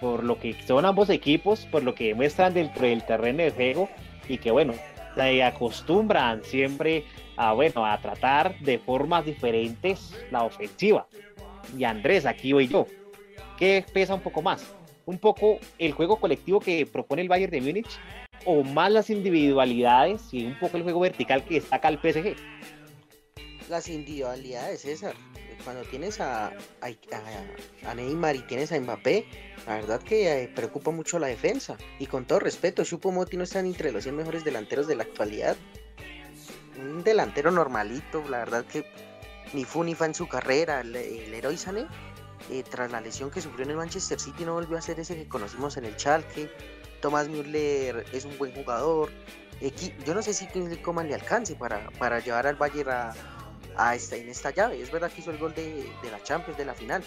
[0.00, 3.88] Por lo que son ambos equipos, por lo que demuestran dentro del terreno de juego
[4.28, 4.74] y que, bueno,
[5.14, 7.04] se acostumbran siempre
[7.36, 11.06] a, bueno, a tratar de formas diferentes la ofensiva.
[11.76, 12.86] Y Andrés, aquí voy yo.
[13.58, 14.74] ¿Qué pesa un poco más?
[15.06, 17.98] un poco el juego colectivo que propone el Bayern de Múnich
[18.44, 22.36] o más las individualidades y un poco el juego vertical que destaca el PSG?
[23.68, 25.14] Las individualidades, César.
[25.64, 29.26] Cuando tienes a, a, Neymar y tienes a Mbappé,
[29.66, 31.76] la verdad que eh, preocupa mucho la defensa.
[31.98, 35.56] Y con todo respeto, Moti no está entre los 100 mejores delanteros de la actualidad.
[36.76, 38.84] Un delantero normalito, la verdad que
[39.54, 40.80] ni fu ni fa en su carrera.
[40.80, 41.34] El, el
[42.50, 45.16] eh, tras la lesión que sufrió en el Manchester City no volvió a ser ese
[45.16, 46.50] que conocimos en el Schalke.
[47.00, 49.10] Tomás Müller es un buen jugador.
[50.04, 50.46] yo no sé si
[50.82, 53.14] Coman le alcance para, para llevar al Bayern a,
[53.76, 54.80] a esta, en esta llave.
[54.80, 57.02] Es verdad que hizo el gol de, de la Champions de la final.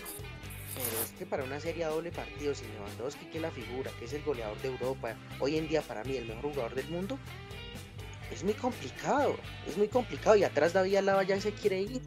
[0.76, 3.92] Pero es que para una serie a doble partido sin Lewandowski, que es la figura,
[3.98, 6.88] que es el goleador de Europa, hoy en día para mí el mejor jugador del
[6.90, 7.18] mundo,
[8.32, 9.36] es muy complicado.
[9.68, 12.02] Es muy complicado y atrás David Alaba ya se quiere ir.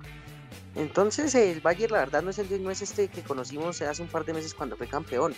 [0.77, 2.31] Entonces el Bayern la verdad no
[2.71, 5.35] es este que conocimos hace un par de meses cuando fue campeón.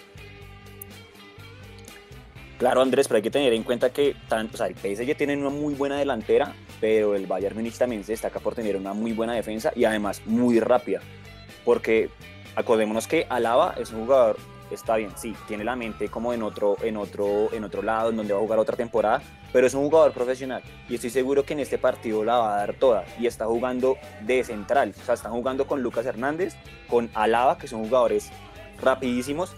[2.62, 5.37] Claro, Andrés, pero hay que tener en cuenta que tanto, o sea, el PSG tiene
[5.37, 9.11] una muy buena delantera, pero el Bayern Munich también se destaca por tener una muy
[9.11, 11.01] buena defensa y además muy rápida.
[11.64, 12.09] Porque
[12.55, 14.37] acordémonos que Alaba es un jugador,
[14.70, 18.16] está bien, sí, tiene la mente como en otro, en otro, en otro lado, en
[18.18, 19.20] donde va a jugar otra temporada,
[19.53, 22.57] pero es un jugador profesional y estoy seguro que en este partido la va a
[22.59, 26.55] dar toda y está jugando de central, o sea, están jugando con Lucas Hernández,
[26.88, 28.31] con Alaba, que son jugadores
[28.81, 29.57] rapidísimos,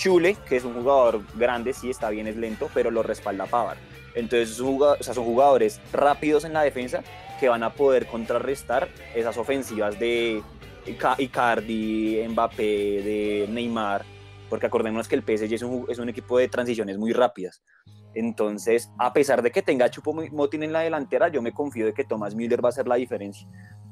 [0.00, 3.76] Chule, que es un jugador grande, sí está bien, es lento, pero lo respalda Pavar.
[4.14, 7.02] Entonces son jugadores rápidos en la defensa
[7.38, 10.42] que van a poder contrarrestar esas ofensivas de
[10.86, 14.06] Icardi, Mbappé, de Neymar,
[14.48, 17.62] porque acordémonos que el PSG es un, equipo de transiciones muy rápidas.
[18.14, 21.92] Entonces, a pesar de que tenga a Chupomotín en la delantera, yo me confío de
[21.92, 23.46] que Tomás Müller va a hacer la diferencia.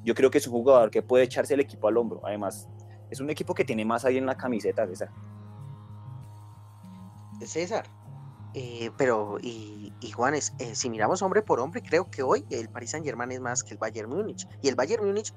[0.04, 2.22] Yo creo que es un jugador que puede echarse el equipo al hombro.
[2.24, 2.66] Además,
[3.10, 5.10] es un equipo que tiene más ahí en la camiseta, César.
[7.46, 7.88] César,
[8.54, 12.90] eh, pero y, Juanes, eh, si miramos hombre por hombre, creo que hoy el Paris
[12.90, 14.48] Saint Germain es más que el Bayern Múnich.
[14.62, 15.32] Y el Bayern Múnich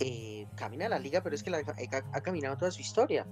[0.00, 3.26] eh, camina la liga, pero es que la, ha, ha, caminado toda su historia.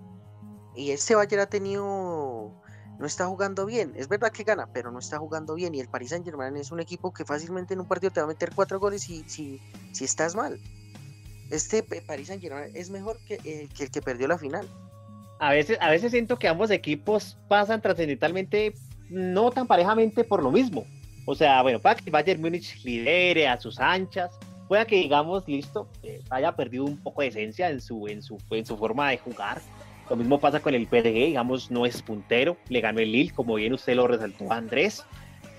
[0.75, 2.53] Y este Bayern ha tenido
[2.99, 3.93] no está jugando bien.
[3.97, 5.75] Es verdad que gana, pero no está jugando bien.
[5.75, 8.25] Y el Paris Saint Germain es un equipo que fácilmente en un partido te va
[8.25, 9.61] a meter cuatro goles si, si,
[10.05, 10.61] estás mal.
[11.51, 14.69] Este Paris Saint Germain es mejor que, el que perdió la final.
[15.45, 18.73] A veces, a veces siento que ambos equipos pasan trascendentalmente
[19.11, 20.87] no tan parejamente por lo mismo.
[21.27, 24.39] O sea, bueno, para que Bayern Múnich lidere a sus anchas,
[24.69, 28.39] pueda que digamos, listo, eh, haya perdido un poco de esencia en su, en, su,
[28.53, 29.61] en su forma de jugar.
[30.09, 33.57] Lo mismo pasa con el PDG, digamos, no es puntero, le ganó el Lille, como
[33.57, 35.05] bien usted lo resaltó Andrés.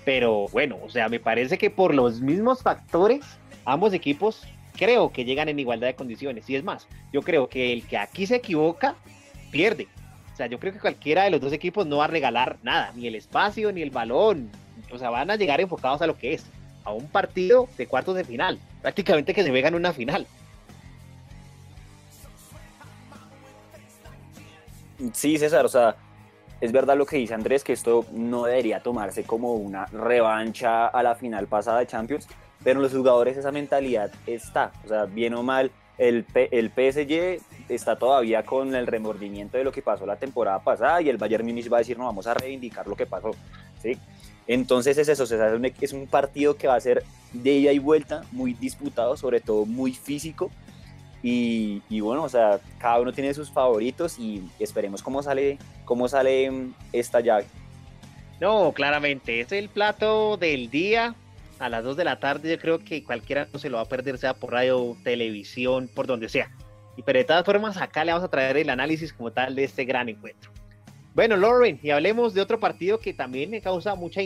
[0.04, 3.24] Pero bueno, o sea, me parece que por los mismos factores,
[3.64, 4.42] ambos equipos
[4.76, 6.50] creo que llegan en igualdad de condiciones.
[6.50, 8.96] Y es más, yo creo que el que aquí se equivoca,
[9.50, 9.88] pierde.
[10.32, 12.92] O sea, yo creo que cualquiera de los dos equipos no va a regalar nada,
[12.94, 14.50] ni el espacio, ni el balón.
[14.92, 16.44] O sea, van a llegar enfocados a lo que es,
[16.84, 18.58] a un partido de cuartos de final.
[18.82, 20.26] Prácticamente que se vean una final.
[25.12, 25.96] Sí, César, o sea,
[26.60, 31.02] es verdad lo que dice Andrés, que esto no debería tomarse como una revancha a
[31.02, 32.28] la final pasada de Champions,
[32.64, 37.40] pero en los jugadores esa mentalidad está, o sea, bien o mal, el, el PSG
[37.68, 41.44] está todavía con el remordimiento de lo que pasó la temporada pasada y el Bayern
[41.44, 43.32] Munich va a decir, no, vamos a reivindicar lo que pasó,
[43.82, 43.98] ¿sí?
[44.46, 48.54] Entonces es eso, es un partido que va a ser de ida y vuelta, muy
[48.54, 50.50] disputado, sobre todo muy físico,
[51.28, 56.70] y, bueno, o sea, cada uno tiene sus favoritos y esperemos cómo sale, cómo sale
[56.92, 57.46] esta llave.
[58.40, 61.16] No, claramente, es el plato del día
[61.58, 62.50] a las 2 de la tarde.
[62.50, 66.06] Yo creo que cualquiera no se lo va a perder, sea por radio, televisión, por
[66.06, 66.50] donde sea.
[66.96, 69.64] Y pero de todas formas, acá le vamos a traer el análisis como tal de
[69.64, 70.50] este gran encuentro.
[71.14, 74.20] Bueno, Lauren, y hablemos de otro partido que también me causa mucha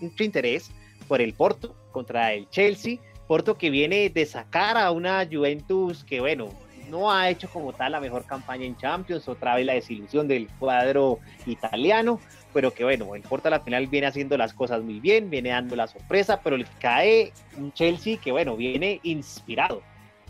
[0.00, 0.70] mucho interés
[1.08, 2.98] por el Porto contra el Chelsea.
[3.26, 6.48] Porto que viene de sacar a una Juventus que, bueno,
[6.88, 10.48] no ha hecho como tal la mejor campaña en Champions, otra vez la desilusión del
[10.58, 12.20] cuadro italiano,
[12.52, 15.50] pero que bueno, el Porto a la final viene haciendo las cosas muy bien, viene
[15.50, 19.82] dando la sorpresa, pero le cae un Chelsea que bueno, viene inspirado.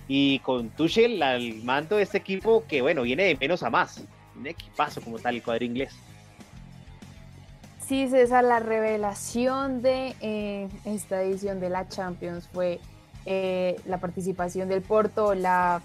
[0.08, 4.02] Y con Tuchel al mando de este equipo que bueno, viene de menos a más.
[4.36, 5.94] Un equipazo como tal el cuadro inglés.
[7.86, 12.80] Sí, César, la revelación de eh, esta edición de la Champions fue
[13.24, 15.80] eh, la participación del Porto, la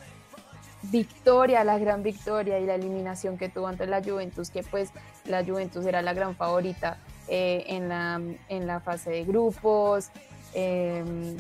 [0.92, 4.92] victoria, la gran victoria y la eliminación que tuvo ante la Juventus, que pues
[5.26, 10.10] la Juventus era la gran favorita eh, en, la, en la fase de grupos.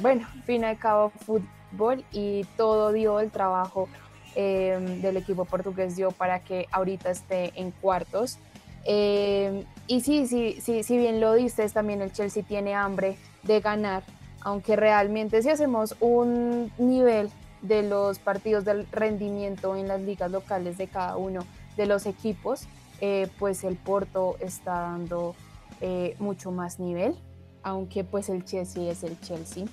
[0.02, 3.89] bueno, fin al cabo fútbol y todo dio el trabajo
[4.36, 8.39] del equipo portugués dio para que ahorita esté en cuartos.
[8.86, 13.60] Eh, y sí, sí, sí, si bien lo dices, también el Chelsea tiene hambre de
[13.60, 14.04] ganar,
[14.41, 17.30] aunque realmente si hacemos un nivel
[17.64, 21.43] de los partidos del rendimiento en las ligas locales de cada uno
[21.76, 22.68] de los equipos,
[23.01, 25.36] eh, pues el Porto está dando
[25.82, 27.16] eh, mucho más nivel,
[27.64, 29.66] aunque pues el Chelsea es el Chelsea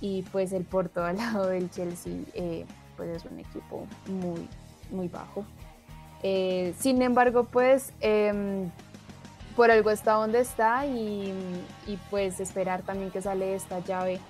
[0.00, 2.12] y pues el Porto al lado del Chelsea
[2.98, 4.48] pues es un equipo muy,
[4.90, 5.44] muy bajo.
[6.22, 8.70] Eh, sin embargo, pues em,
[9.56, 11.32] por algo está donde está y,
[12.10, 14.20] pues esperar también que sale esta llave,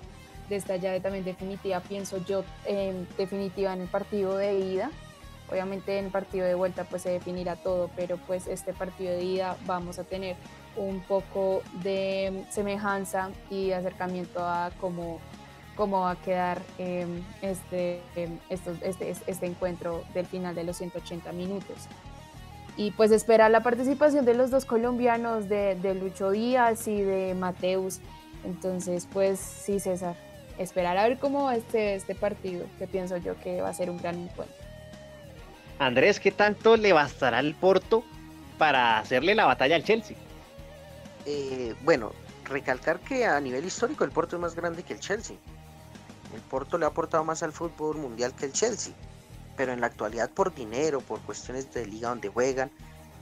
[0.49, 4.91] de esta llave también definitiva, pienso yo, em, definitiva en el partido de ida.
[5.49, 9.23] Obviamente en el partido de vuelta pues se definirá todo, pero pues este partido de
[9.23, 10.35] ida vamos a tener
[10.75, 15.19] un poco de semejanza y acercamiento a cómo
[15.79, 21.31] cómo va a quedar em, este, em, este, este, encuentro del final de los 180
[21.31, 21.87] minutos.
[22.75, 28.01] Y pues esperar la participación de los dos colombianos, de, Lucho Díaz y de Mateus.
[28.43, 30.17] Entonces, pues sí, César,
[30.59, 33.89] esperar a ver cómo va este, este partido, que pienso yo que va a ser
[33.89, 34.55] un gran encuentro.
[35.79, 38.03] Andrés, ¿qué tanto le bastará al Porto
[38.57, 40.17] para hacerle la batalla al Chelsea?
[41.25, 42.11] Eh, bueno,
[42.43, 45.37] recalcar que a nivel histórico el Porto es más grande que el Chelsea.
[46.35, 48.93] El Porto le ha aportado más al fútbol mundial que el Chelsea,
[49.55, 52.71] pero en la actualidad por dinero, por cuestiones de liga donde juegan,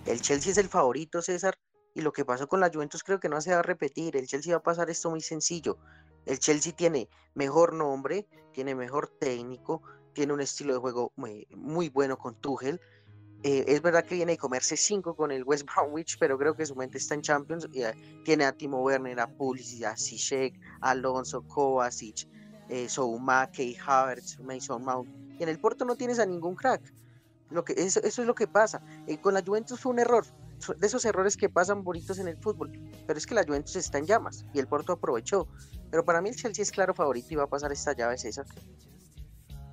[0.06, 1.56] el Chelsea es el favorito, César,
[1.94, 4.16] y lo que pasó con la Juventus creo que no se va a repetir.
[4.16, 5.78] El Chelsea va a pasar esto muy sencillo.
[6.28, 9.82] El Chelsea tiene mejor nombre, tiene mejor técnico,
[10.14, 12.82] tiene un estilo de juego muy, bueno con Tuchel.
[13.44, 16.66] Eh, es verdad que viene a comerse cinco con el West Bromwich, pero creo que
[16.66, 17.68] su mente está en Champions.
[17.74, 17.94] Eh,
[18.26, 22.28] tiene a Timo Werner, a Pulisic, a Ziyech, Alonso, Kovacic,
[22.70, 25.10] eh, Souma, Key Havertz, Mason Mount.
[25.40, 26.82] Y en el Porto no tienes a ningún crack.
[27.50, 28.82] Lo que, eso, eso es lo que pasa.
[29.08, 30.26] Eh, con la Juventus fue un error.
[30.80, 32.72] De esos errores que pasan bonitos en el fútbol.
[33.06, 35.48] Pero es que la Juventus está en llamas y el Porto aprovechó.
[35.90, 38.46] Pero para mí el Chelsea es claro favorito y va a pasar esta llave César.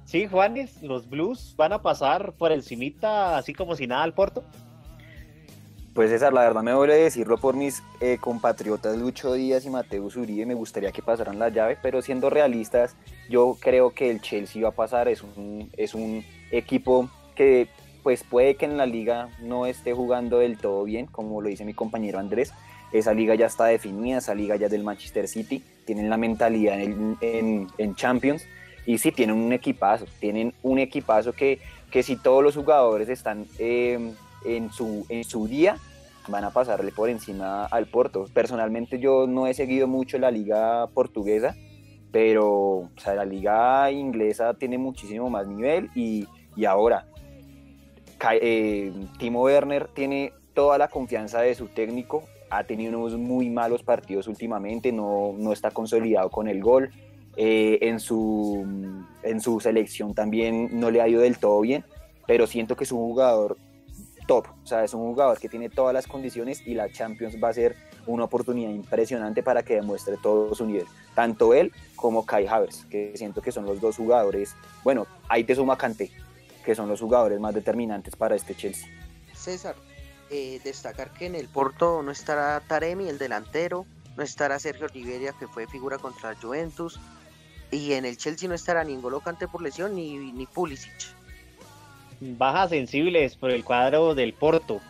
[0.05, 4.15] Sí, Juanes, los Blues van a pasar por el cimita así como si nada al
[4.15, 4.45] Porto.
[5.95, 10.17] Pues César, la verdad me duele decirlo por mis eh, compatriotas Lucho Díaz y Mateus
[10.17, 12.97] Uribe, me gustaría que pasaran la llave, pero siendo realistas,
[13.31, 17.69] yo creo que el Chelsea va a pasar, es un, es un equipo que
[18.03, 21.65] pues puede que en la liga no esté jugando del todo bien, como lo dice
[21.65, 22.53] mi compañero Andrés,
[22.95, 27.97] esa liga ya está definida, esa liga ya del Manchester City, tienen la mentalidad en,
[27.97, 28.47] Champions
[28.87, 31.59] y sí, tienen un equipazo, tienen un equipazo que,
[31.91, 33.99] que si todos los jugadores están eh,
[34.45, 35.77] en, su, en su día,
[36.29, 38.27] van a pasarle por encima al Porto.
[38.33, 41.55] Personalmente yo no he seguido mucho la liga portuguesa,
[42.13, 46.27] pero o sea, la liga inglesa tiene muchísimo más nivel y,
[46.57, 47.07] y ahora
[48.33, 52.25] eh, Timo Werner tiene toda la confianza de su técnico,
[52.59, 56.91] ha tenido unos muy malos partidos últimamente, no, no está consolidado con el gol.
[57.37, 58.65] Eh, en, su,
[59.25, 61.85] en su selección también no le ha ido del todo bien,
[62.29, 63.57] pero siento que es un jugador
[64.29, 67.49] top, o sea, es un jugador que tiene todas las condiciones y la Champions va
[67.49, 67.75] a ser
[68.07, 73.13] una oportunidad impresionante para que demuestre todo su nivel, tanto él como Kai Havertz, que
[73.17, 76.11] siento que son los dos jugadores, bueno, ahí te suma Kanté,
[76.65, 78.89] que son los jugadores más determinantes para este Chelsea.
[79.35, 79.75] César,
[80.31, 85.33] eh, destacar que en el Porto no estará Taremi, el delantero, no estará Sergio Oliveria,
[85.39, 86.99] que fue figura contra Juventus,
[87.71, 91.15] y en el Chelsea no estará ni Kanté por lesión ni, ni Pulisic
[92.21, 94.81] bajas sensibles por el cuadro del Porto.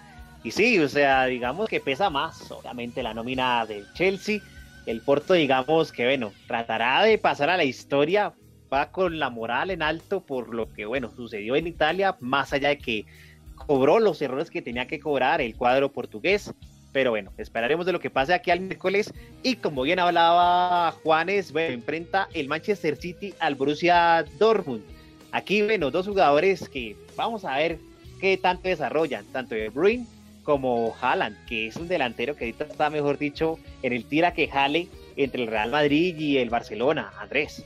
[0.43, 4.41] Y sí, o sea, digamos que pesa más, obviamente, la nómina del Chelsea.
[4.87, 8.35] El Porto, digamos que, bueno, tratará de pasar a la historia,
[8.73, 12.69] va con la moral en alto por lo que, bueno, sucedió en Italia, más allá
[12.69, 13.07] de que
[13.55, 16.53] cobró los errores que tenía que cobrar el cuadro portugués.
[16.93, 19.13] Pero bueno, esperaremos de lo que pase aquí al miércoles.
[19.43, 24.85] Y como bien hablaba Juanes, bueno, enfrenta el Manchester City al Borussia Dortmund.
[25.33, 27.79] Aquí, bueno, dos jugadores que vamos a ver
[28.21, 30.07] qué tanto desarrollan, tanto De Bruyne
[30.45, 34.47] como Haaland, que es un delantero que ahorita está, mejor dicho, en el tira que
[34.47, 34.87] jale
[35.17, 37.65] entre el Real Madrid y el Barcelona, Andrés.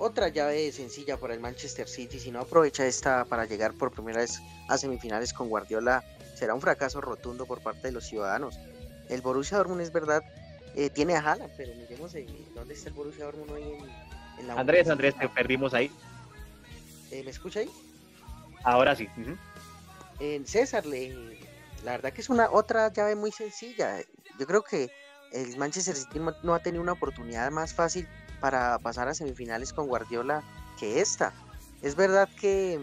[0.00, 4.20] Otra llave sencilla para el Manchester City, si no aprovecha esta para llegar por primera
[4.20, 6.04] vez a semifinales con Guardiola,
[6.36, 8.60] será un fracaso rotundo por parte de los ciudadanos.
[9.08, 10.22] El Borussia Dortmund es verdad,
[10.76, 12.14] eh, tiene a Haaland, pero miremos
[12.54, 13.62] dónde está el Borussia Dortmund hoy
[14.38, 15.90] en, Andrés, Andrés, te perdimos ahí.
[17.10, 17.70] Eh, ¿Me escucha ahí?
[18.62, 19.08] Ahora sí.
[20.20, 21.40] En César, le,
[21.84, 23.98] la verdad que es una otra llave muy sencilla.
[24.38, 24.92] Yo creo que
[25.32, 28.06] el Manchester City no ha tenido una oportunidad más fácil
[28.40, 30.42] para pasar a semifinales con Guardiola
[30.78, 31.32] que esta.
[31.82, 32.78] Es verdad que,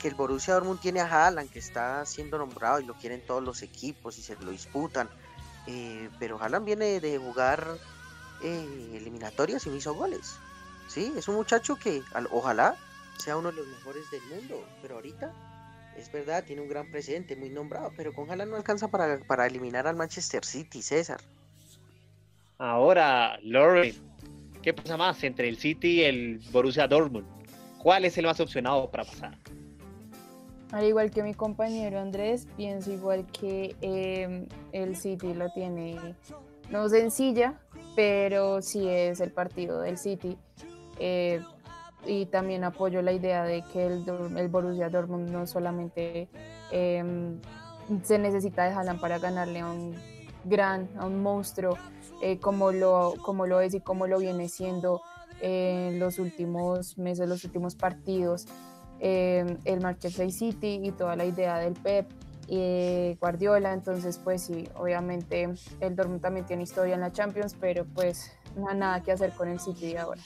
[0.00, 3.42] que el Borussia Dortmund tiene a Haaland que está siendo nombrado y lo quieren todos
[3.42, 5.08] los equipos y se lo disputan.
[5.66, 7.66] Eh, pero Haaland viene de jugar
[8.42, 10.38] eh, eliminatorias y no hizo goles.
[10.88, 12.02] Sí, es un muchacho que
[12.32, 12.76] ojalá
[13.18, 15.32] sea uno de los mejores del mundo, pero ahorita
[15.96, 19.46] es verdad, tiene un gran presente, muy nombrado, pero con ojalá no alcanza para, para
[19.46, 21.20] eliminar al Manchester City, César.
[22.58, 23.94] Ahora, Lauren,
[24.62, 27.26] ¿qué pasa más entre el City y el Borussia Dortmund?
[27.78, 29.36] ¿Cuál es el más opcionado para pasar?
[30.72, 35.96] Al igual que mi compañero Andrés, pienso igual que em, el City lo tiene
[36.70, 37.54] no sencilla,
[37.96, 40.38] pero sí es el partido del City.
[40.98, 41.42] Eh,
[42.06, 46.28] y también apoyo la idea de que el, Borussia Dortmund no solamente
[46.70, 47.40] em,
[48.02, 49.94] se necesita de Haaland para ganarle a un
[50.44, 51.76] gran, a un monstruo
[52.22, 55.00] eh, como, lo, como lo es y como lo viene siendo
[55.40, 58.46] en los últimos meses, los últimos partidos,
[58.98, 62.06] em, el Manchester City y toda la idea del Pep
[62.46, 65.48] y Guardiola, entonces pues sí, obviamente
[65.80, 69.48] el Dortmund también tiene historia en la Champions, pero pues no nada que hacer con
[69.48, 70.20] el City ahora.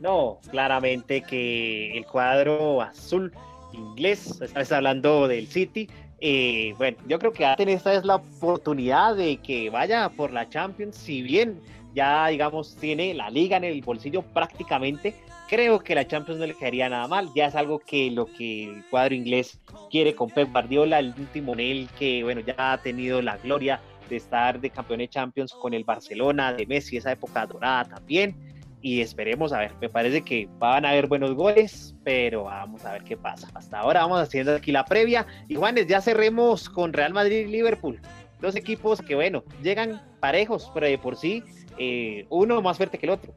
[0.00, 3.32] No, claramente que el cuadro azul
[3.72, 5.88] inglés, estás hablando del City,
[6.24, 10.96] eh, bueno, yo creo que esta es la oportunidad de que vaya por la Champions,
[10.96, 11.60] si bien
[11.94, 15.16] ya digamos tiene la liga en el bolsillo prácticamente,
[15.48, 17.28] creo que la Champions no le quedaría nada mal.
[17.34, 19.58] Ya es algo que lo que el cuadro inglés
[19.90, 24.14] quiere con Pep Guardiola, el último él que bueno ya ha tenido la gloria de
[24.14, 28.51] estar de campeón de Champions con el Barcelona, de Messi, esa época dorada también.
[28.82, 32.92] Y esperemos a ver, me parece que van a haber buenos goles, pero vamos a
[32.92, 33.48] ver qué pasa.
[33.54, 35.24] Hasta ahora vamos haciendo aquí la previa.
[35.46, 38.00] Y Juanes, ya cerremos con Real Madrid y Liverpool.
[38.40, 41.44] Dos equipos que, bueno, llegan parejos, pero de por sí,
[41.78, 43.32] eh, uno más fuerte que el otro.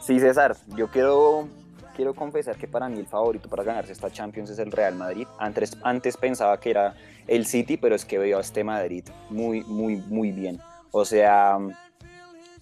[0.00, 1.48] Sí, César, yo quiero,
[1.96, 5.26] quiero confesar que para mí el favorito para ganarse esta Champions es el Real Madrid.
[5.40, 6.94] Antes, antes pensaba que era
[7.26, 10.60] el City, pero es que veo a este Madrid muy, muy, muy bien.
[10.92, 11.58] O sea,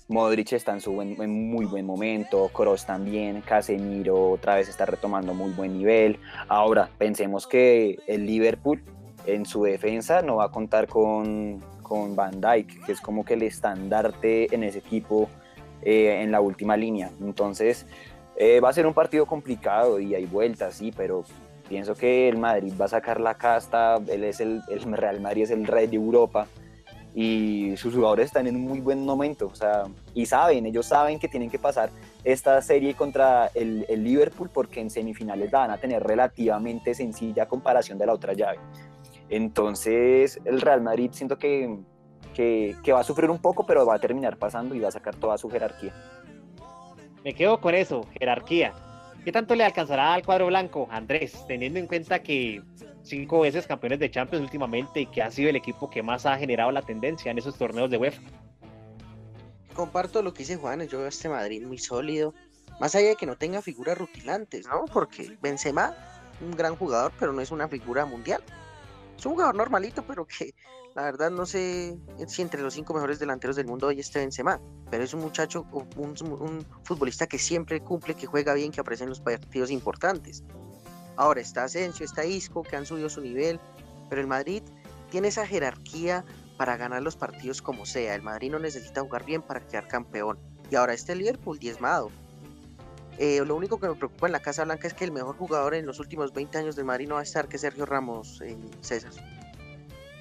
[0.09, 5.34] Modric está en su en muy buen momento, Kroos también, Casemiro otra vez está retomando
[5.34, 6.18] muy buen nivel.
[6.48, 8.82] Ahora, pensemos que el Liverpool
[9.26, 13.34] en su defensa no va a contar con, con Van Dijk, que es como que
[13.34, 15.28] el estandarte en ese equipo
[15.82, 17.11] eh, en la última línea.
[17.20, 17.86] Entonces,
[18.36, 21.24] eh, va a ser un partido complicado y hay vueltas, sí, pero
[21.68, 25.42] Pienso que el Madrid va a sacar la casta, él es el, el Real Madrid
[25.42, 26.48] es el rey de Europa
[27.20, 31.18] y sus jugadores están en un muy buen momento, o sea, y saben, ellos saben
[31.18, 31.90] que tienen que pasar
[32.22, 37.48] esta serie contra el, el Liverpool porque en semifinales la van a tener relativamente sencilla
[37.48, 38.60] comparación de la otra llave.
[39.30, 41.80] Entonces, el Real Madrid siento que,
[42.34, 44.92] que, que va a sufrir un poco, pero va a terminar pasando y va a
[44.92, 45.92] sacar toda su jerarquía.
[47.24, 48.74] Me quedo con eso, jerarquía.
[49.29, 52.62] ¿Qué tanto le alcanzará al cuadro blanco, Andrés, teniendo en cuenta que
[53.03, 56.39] cinco veces campeones de Champions últimamente y que ha sido el equipo que más ha
[56.39, 58.22] generado la tendencia en esos torneos de UEFA?
[59.74, 62.33] Comparto lo que dice Juan, yo veo este Madrid muy sólido,
[62.81, 64.87] más allá de que no tenga figuras rutilantes, ¿no?
[64.91, 65.95] Porque Benzema,
[66.41, 68.43] un gran jugador, pero no es una figura mundial.
[69.18, 70.55] Es un jugador normalito, pero que
[70.99, 71.96] la verdad no sé
[72.26, 75.64] si entre los cinco mejores delanteros del mundo hoy esté Benzema, pero es un muchacho,
[75.94, 80.42] un, futbolista que siempre cumple, que juega bien, que aparece en los partidos importantes.
[81.14, 83.61] Ahora está Asensio, está Isco, que han subido su nivel,
[84.09, 84.64] pero el Madrid
[85.09, 86.24] tiene esa jerarquía
[86.57, 88.16] para ganar los partidos como sea.
[88.16, 90.36] El Madrid no necesita jugar bien para quedar campeón.
[90.68, 92.11] Y ahora este Liverpool diezmado.
[93.18, 95.74] Eh, lo único que me preocupa en la Casa Blanca es que el mejor jugador
[95.74, 98.59] en los últimos 20 años del Madrid no va a estar que Sergio Ramos, eh,
[98.80, 99.12] César.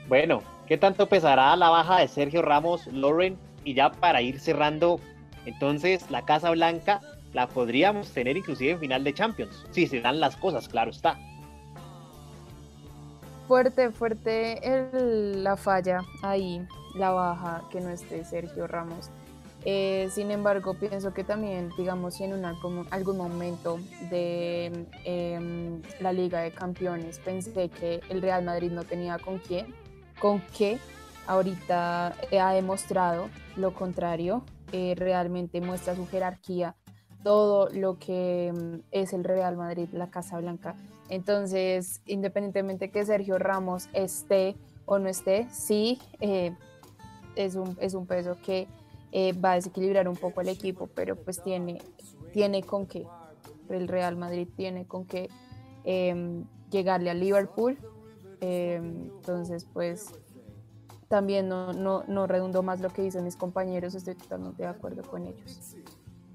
[0.07, 3.37] Bueno, ¿qué tanto pesará la baja de Sergio Ramos, Lauren?
[3.65, 5.01] Y ya para ir cerrando,
[5.45, 7.01] entonces la Casa Blanca
[7.33, 11.17] la podríamos tener inclusive en final de Champions, si se dan las cosas, claro está.
[13.49, 14.61] Fuerte, fuerte
[14.93, 19.09] la falla ahí, la baja que no esté Sergio Ramos.
[19.65, 23.79] Eh, sin embargo, pienso que también, digamos, si en algún momento
[24.09, 29.73] de em, la Liga de Campeones pensé que el Real Madrid no tenía con quién,
[30.19, 30.79] con qué
[31.27, 36.75] ahorita ha demostrado lo contrario, eh, realmente muestra su jerarquía,
[37.23, 40.75] todo lo que mm, es el Real Madrid, la Casa Blanca.
[41.09, 44.55] Entonces, independientemente que Sergio Ramos esté
[44.85, 46.53] o no esté, sí, eh,
[47.35, 48.67] es, un, es un peso que
[49.11, 51.79] eh, va a desequilibrar un poco el equipo, pero pues tiene,
[52.33, 53.05] tiene con qué.
[53.69, 55.29] El Real Madrid tiene con qué
[55.83, 57.77] em, llegarle a Liverpool
[58.41, 60.13] Em, entonces, pues
[61.07, 65.03] también no, no, no redundo más lo que dicen mis compañeros, estoy totalmente de acuerdo
[65.03, 65.75] con ellos.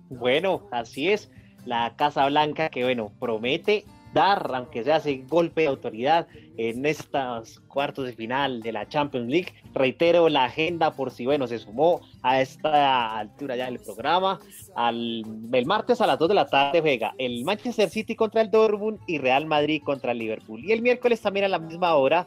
[0.09, 1.31] Bueno, así es.
[1.65, 7.61] La Casa Blanca que, bueno, promete dar, aunque sea ese golpe de autoridad en estos
[7.61, 9.53] cuartos de final de la Champions League.
[9.75, 14.39] Reitero la agenda por si, bueno, se sumó a esta altura ya del programa.
[14.75, 18.51] Al, el martes a las 2 de la tarde juega el Manchester City contra el
[18.51, 20.65] Dortmund y Real Madrid contra el Liverpool.
[20.65, 22.27] Y el miércoles también a la misma hora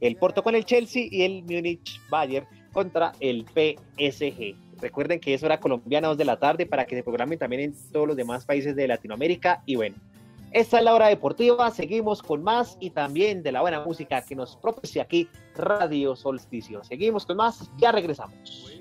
[0.00, 4.54] el Porto con el Chelsea y el Munich Bayern contra el PSG.
[4.80, 7.74] Recuerden que es hora colombiana 2 de la tarde para que se programen también en
[7.90, 9.62] todos los demás países de Latinoamérica.
[9.64, 9.96] Y bueno,
[10.52, 14.34] esta es la hora deportiva, seguimos con más y también de la buena música que
[14.34, 16.82] nos propicia aquí Radio Solsticio.
[16.84, 18.72] Seguimos con más, ya regresamos.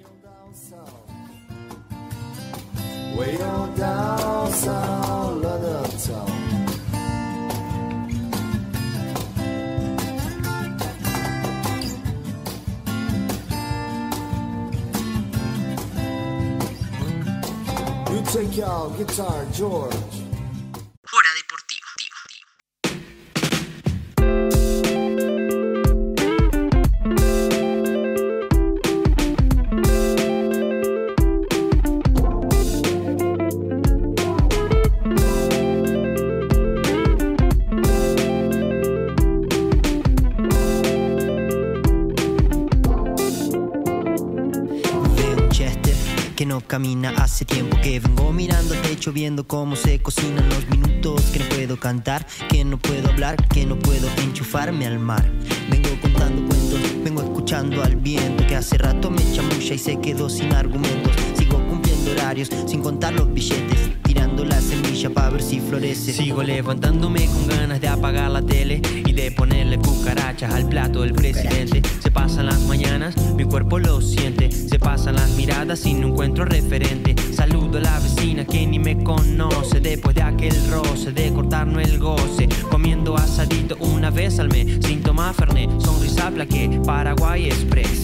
[47.10, 51.46] Hace tiempo que vengo mirando el techo viendo cómo se cocinan los minutos que no
[51.50, 55.30] puedo cantar, que no puedo hablar, que no puedo enchufarme al mar.
[55.70, 60.30] Vengo contando cuentos, vengo escuchando al viento que hace rato me chamucha y se quedó
[60.30, 61.14] sin argumentos.
[61.38, 63.95] Sigo cumpliendo horarios sin contar los billetes
[64.44, 66.14] la semilla para ver si florece.
[66.14, 71.14] Sigo levantándome con ganas de apagar la tele y de ponerle cucarachas al plato del
[71.14, 71.82] presidente.
[72.02, 74.52] Se pasan las mañanas, mi cuerpo lo siente.
[74.52, 77.16] Se pasan las miradas y no encuentro referente.
[77.34, 79.80] Saludo a la vecina que ni me conoce.
[79.80, 82.50] Después de aquel roce de cortarnos el goce.
[82.70, 84.80] Comiendo asadito una vez al mes.
[84.86, 88.04] Sin tomar fernet, sonrisa plaque, Paraguay Express.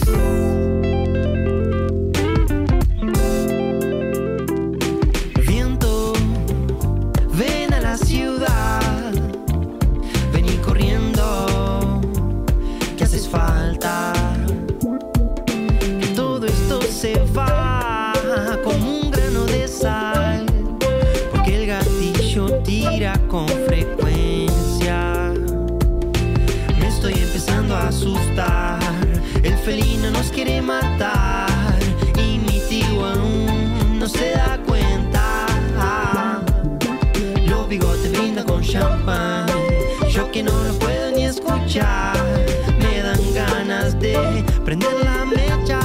[41.74, 45.80] Me dan ganas de prender la mecha.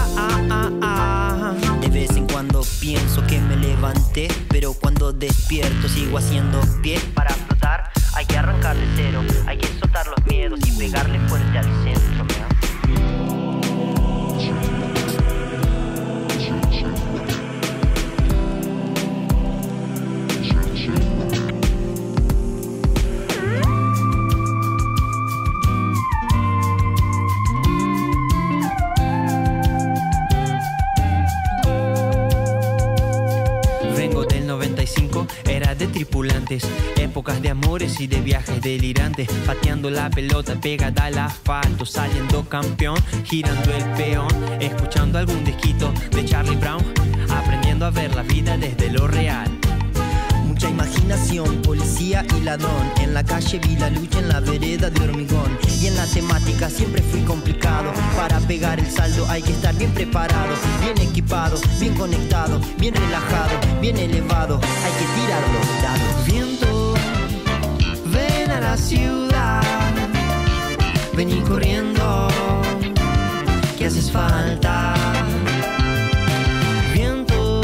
[1.80, 7.00] De vez en cuando pienso que me levanté, pero cuando despierto sigo haciendo pie
[39.18, 44.28] delirantes, pateando la pelota pegada al asfalto, saliendo campeón, girando el peón,
[44.60, 46.84] escuchando algún disquito de Charlie Brown,
[47.30, 49.50] aprendiendo a ver la vida desde lo real.
[50.46, 52.92] Mucha imaginación, policía y ladrón.
[53.00, 55.56] En la calle vi la lucha en la vereda de hormigón.
[55.80, 57.92] Y en la temática siempre fui complicado.
[58.16, 63.52] Para pegar el saldo hay que estar bien preparado, bien equipado, bien conectado, bien relajado,
[63.80, 64.60] bien elevado.
[64.84, 66.26] Hay que tirar los dados.
[66.26, 66.77] Viento,
[68.78, 69.62] ciudad.
[71.14, 72.28] Vení corriendo,
[73.78, 74.94] que haces falta.
[76.94, 77.62] Viento,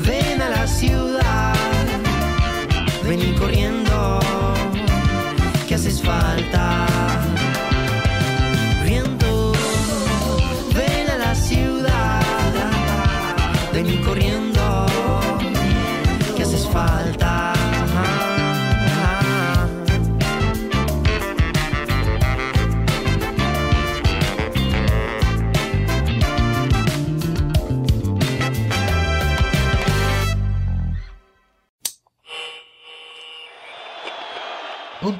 [0.00, 1.54] ven a la ciudad.
[3.04, 4.20] Vení corriendo,
[5.68, 7.11] que haces falta.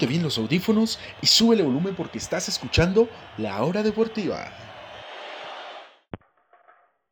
[0.08, 3.06] Bien los audífonos y sube el volumen porque estás escuchando
[3.38, 4.46] La Hora Deportiva.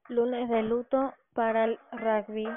[0.08, 2.48] Lunes de luto para el rugby.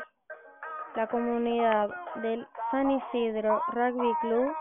[0.96, 1.90] La comunidad
[2.24, 4.52] del San Isidro Rugby Club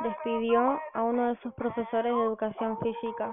[0.00, 3.32] despidió a uno de sus profesores de educación física.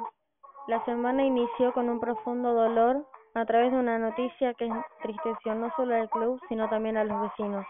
[0.67, 5.71] La semana inició con un profundo dolor a través de una noticia que entristeció no
[5.75, 7.65] solo al club, sino también a los vecinos.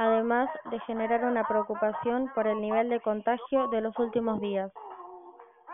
[0.00, 4.70] Además de generar una preocupación por el nivel de contagio de los últimos días.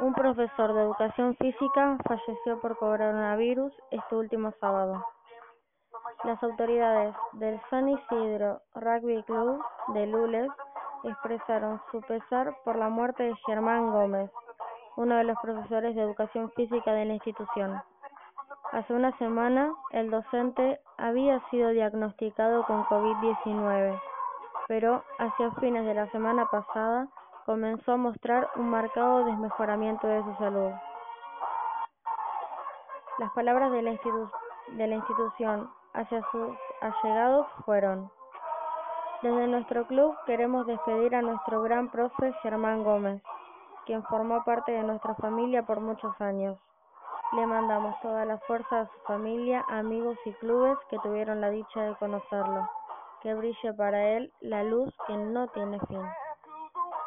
[0.00, 5.04] Un profesor de educación física falleció por coronavirus este último sábado.
[6.24, 10.50] Las autoridades del San Isidro Rugby Club de Lules
[11.02, 14.30] expresaron su pesar por la muerte de Germán Gómez,
[14.96, 17.78] uno de los profesores de educación física de la institución.
[18.72, 24.00] Hace una semana, el docente había sido diagnosticado con COVID-19,
[24.68, 27.08] pero hacia fines de la semana pasada
[27.46, 30.72] comenzó a mostrar un marcado desmejoramiento de su salud.
[33.18, 38.10] Las palabras de la, de la institución hacia sus allegados fueron,
[39.22, 43.22] desde nuestro club queremos despedir a nuestro gran profe Germán Gómez,
[43.86, 46.58] quien formó parte de nuestra familia por muchos años.
[47.32, 51.82] Le mandamos toda la fuerza a su familia, amigos y clubes que tuvieron la dicha
[51.82, 52.68] de conocerlo.
[53.24, 56.02] Que brille para él la luz que no tiene fin.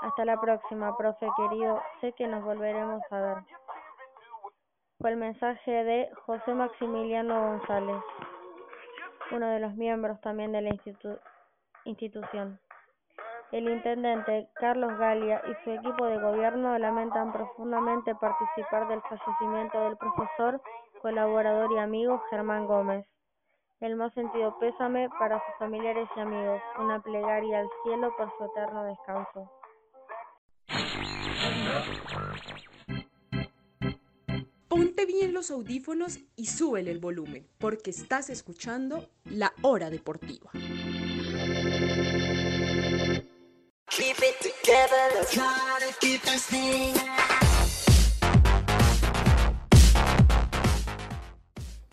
[0.01, 1.80] Hasta la próxima, profe querido.
[2.01, 3.38] Sé que nos volveremos a ver.
[4.99, 8.01] Fue el mensaje de José Maximiliano González,
[9.32, 11.20] uno de los miembros también de la institu-
[11.86, 12.59] institución.
[13.51, 19.97] El intendente Carlos Galia y su equipo de gobierno lamentan profundamente participar del fallecimiento del
[19.97, 20.61] profesor,
[21.01, 23.05] colaborador y amigo Germán Gómez.
[23.80, 28.45] El más sentido pésame para sus familiares y amigos, una plegaria al cielo por su
[28.45, 29.51] eterno descanso.
[34.67, 40.49] Ponte bien los audífonos y súbele el volumen, porque estás escuchando La Hora Deportiva.
[43.89, 45.11] Keep it together,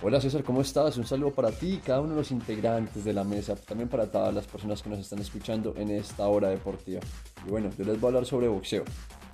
[0.07, 0.99] Hola César, ¿cómo estás?
[0.99, 4.11] Un saludo para ti y cada uno de los integrantes de la mesa, también para
[4.11, 7.01] todas las personas que nos están escuchando en esta hora deportiva.
[7.47, 8.85] Y bueno, yo les voy a hablar sobre boxeo.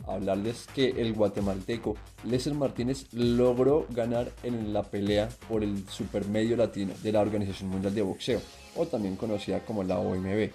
[0.06, 6.94] Hablarles que el guatemalteco Lesser Martínez logró ganar en la pelea por el supermedio latino
[7.02, 8.40] de la Organización Mundial de Boxeo,
[8.76, 10.50] o también conocida como la OMB.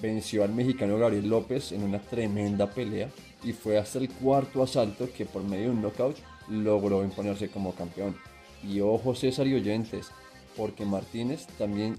[0.00, 3.08] Venció al mexicano Gabriel López en una tremenda pelea
[3.42, 6.16] y fue hasta el cuarto asalto que por medio de un knockout
[6.48, 8.14] logró imponerse como campeón.
[8.62, 10.10] Y ojo César y oyentes,
[10.56, 11.96] porque Martínez también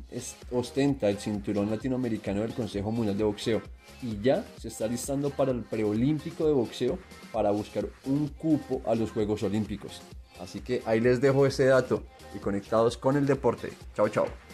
[0.51, 3.61] ostenta el cinturón latinoamericano del Consejo Mundial de Boxeo
[4.01, 6.99] y ya se está listando para el preolímpico de boxeo
[7.31, 10.01] para buscar un cupo a los Juegos Olímpicos.
[10.39, 12.03] Así que ahí les dejo ese dato
[12.35, 13.71] y conectados con el deporte.
[13.95, 14.48] Chao, chao.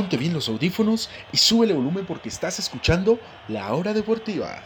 [0.00, 4.62] Ponte bien los audífonos y sube el volumen porque estás escuchando La Hora Deportiva.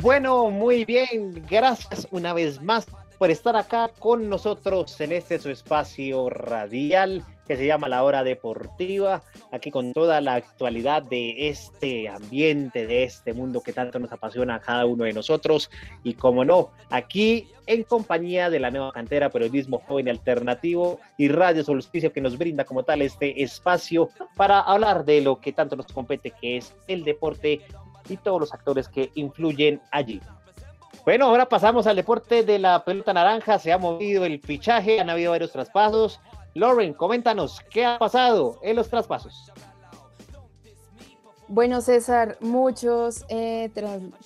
[0.00, 2.88] Bueno, muy bien, gracias una vez más
[3.18, 8.22] por estar acá con nosotros en este su espacio radial que se llama La Hora
[8.22, 14.12] Deportiva, aquí con toda la actualidad de este ambiente, de este mundo que tanto nos
[14.12, 15.68] apasiona a cada uno de nosotros.
[16.04, 21.64] Y como no, aquí en compañía de la nueva cantera Periodismo Joven Alternativo y Radio
[21.64, 25.86] Solsticio que nos brinda como tal este espacio para hablar de lo que tanto nos
[25.86, 27.62] compete, que es el deporte
[28.08, 30.20] y todos los actores que influyen allí.
[31.04, 33.58] Bueno, ahora pasamos al deporte de la pelota naranja.
[33.58, 36.20] Se ha movido el fichaje, han habido varios traspasos.
[36.54, 39.52] Lauren, coméntanos, ¿qué ha pasado en los traspasos?
[41.46, 43.70] Bueno, César, muchos eh,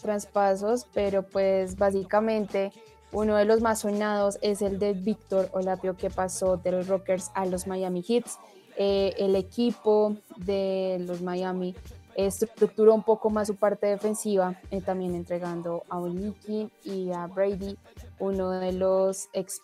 [0.01, 2.71] traspasos, pero pues básicamente
[3.13, 7.31] uno de los más sonados es el de Víctor Olapio que pasó de los Rockers
[7.35, 8.39] a los Miami Heats.
[8.77, 11.75] Eh, el equipo de los Miami
[12.17, 17.79] estructuró un poco más su parte defensiva, eh, también entregando a Oliki y a Brady,
[18.19, 19.61] uno de los ex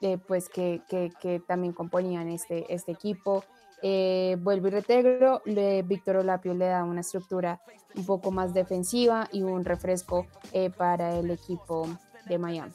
[0.00, 0.82] em, pues que,
[1.46, 3.44] también componían este, este equipo.
[3.82, 5.42] Eh, vuelvo y retegro,
[5.84, 7.60] Víctor Olapio le da una estructura
[7.94, 11.86] un poco más defensiva y un refresco eh, para el equipo
[12.26, 12.72] de Miami.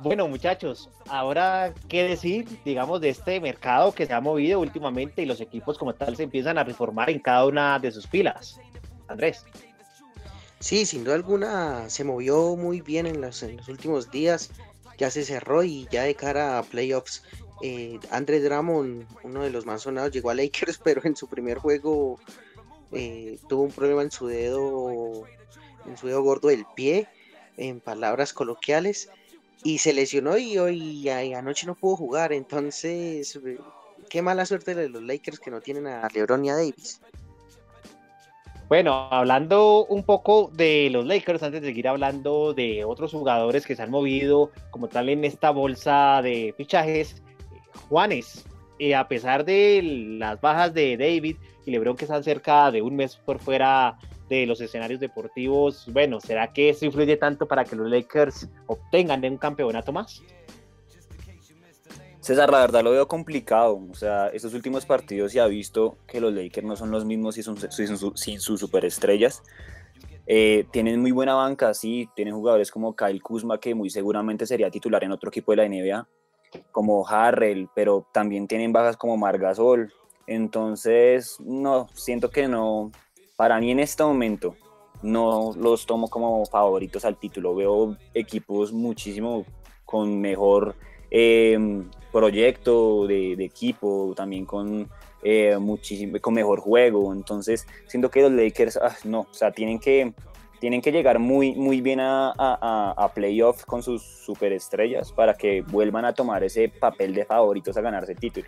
[0.00, 5.26] Bueno, muchachos, ahora qué decir, digamos, de este mercado que se ha movido últimamente y
[5.26, 8.60] los equipos como tal se empiezan a reformar en cada una de sus filas.
[9.08, 9.44] Andrés.
[10.60, 14.50] Sí, sin duda alguna se movió muy bien en los, últimos días,
[14.98, 17.22] ya se cerró y ya de cara a playoffs,
[17.62, 21.58] eh, Andre Drummond, uno de los más sonados, llegó a Lakers, pero en su primer
[21.58, 22.18] juego
[22.92, 25.24] eh, tuvo un problema en su dedo,
[25.86, 27.06] en su dedo gordo del pie,
[27.56, 29.10] en palabras coloquiales,
[29.62, 33.38] y se lesionó y hoy anoche no pudo jugar, entonces
[34.08, 37.00] qué mala suerte de los Lakers que no tienen a LeBron y a Davis.
[38.68, 43.74] Bueno, hablando un poco de los Lakers, antes de seguir hablando de otros jugadores que
[43.74, 47.22] se han movido como tal en esta bolsa de fichajes,
[47.88, 48.44] Juanes,
[48.78, 49.80] eh, a pesar de
[50.18, 53.96] las bajas de David y Lebron que están cerca de un mes por fuera
[54.28, 59.24] de los escenarios deportivos, bueno, ¿será que eso influye tanto para que los Lakers obtengan
[59.24, 60.22] un campeonato más?
[62.28, 63.80] César, la verdad lo veo complicado.
[63.90, 67.36] O sea, estos últimos partidos se ha visto que los Lakers no son los mismos
[67.36, 69.42] sin, sus superestrellas.
[70.26, 74.70] Eh, tienen muy buena banca, sí, tienen jugadores como Kyle Kuzma, que muy seguramente sería
[74.70, 76.06] titular en otro equipo de la NBA,
[76.70, 79.90] como Harrell, pero también tienen bajas como Margasol.
[80.26, 82.92] Entonces, no, siento que no,
[83.36, 84.54] para mí en este momento,
[85.00, 87.54] no los tomo como favoritos al título.
[87.54, 89.46] Veo equipos muchísimo
[89.86, 90.76] con mejor
[91.10, 91.82] eh,
[92.12, 94.88] proyecto de, equipo, también con,
[95.22, 97.12] eh, muchísimo, con mejor juego.
[97.12, 100.12] Entonces, siento que los Lakers, ah, no, o sea, tienen que,
[100.60, 105.62] tienen que llegar muy, muy bien a, a, a playoff con sus superestrellas para que
[105.62, 108.46] vuelvan a tomar ese papel de favoritos a ganarse el título.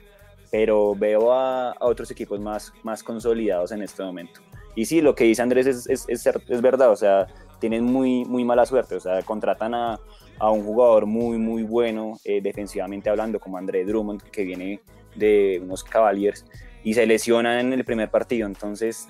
[0.51, 4.41] Pero veo a, otros equipos más, más consolidados en este momento.
[4.75, 7.27] Y sí, lo que dice Andrés es, es, es, verdad, o sea,
[7.61, 10.01] tienen muy, muy mala suerte, o sea, contratan a,
[10.41, 14.81] a un jugador muy, muy bueno eh, defensivamente hablando, como André Drummond, que viene
[15.15, 16.47] de unos Cavaliers,
[16.83, 18.47] y se lesiona en el primer partido.
[18.47, 19.07] Entonces,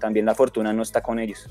[0.00, 1.48] también la fortuna no está con ellos.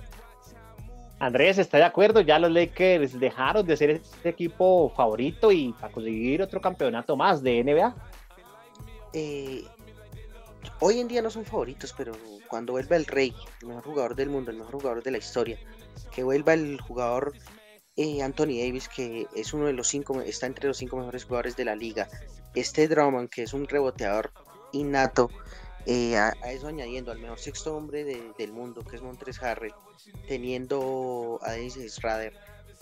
[1.18, 2.20] Andrés, ¿está de acuerdo?
[2.22, 7.42] Ya los Lakers dejaron de ser este equipo favorito y para conseguir otro campeonato más
[7.42, 7.96] de NBA.
[9.14, 9.64] Eh,
[10.80, 12.12] hoy en día no son favoritos, pero
[12.50, 15.58] cuando vuelva el rey, el mejor jugador del mundo, el mejor jugador de la historia,
[16.14, 17.34] que vuelva el jugador
[17.96, 21.56] eh, Anthony Davis, que es uno de los cinco, está entre los cinco mejores jugadores
[21.56, 22.08] de la liga.
[22.56, 24.32] Este Drummond, que es un reboteador
[24.72, 25.30] innato,
[25.86, 28.04] eh, a, eso añadiendo al mejor sexto hombre
[28.38, 29.74] del mundo, que es Montres Harrell,
[30.28, 32.34] teniendo a Dennis Schrader,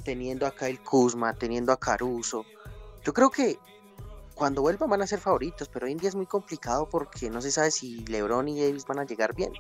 [0.04, 2.46] teniendo a Kyle Kuzma, teniendo a Caruso.
[3.04, 3.58] Yo creo que
[4.36, 7.42] cuando vuelvan van a ser favoritos, pero hoy en día es muy complicado porque no
[7.42, 9.54] se sabe si LeBron y Davis van a llegar bien.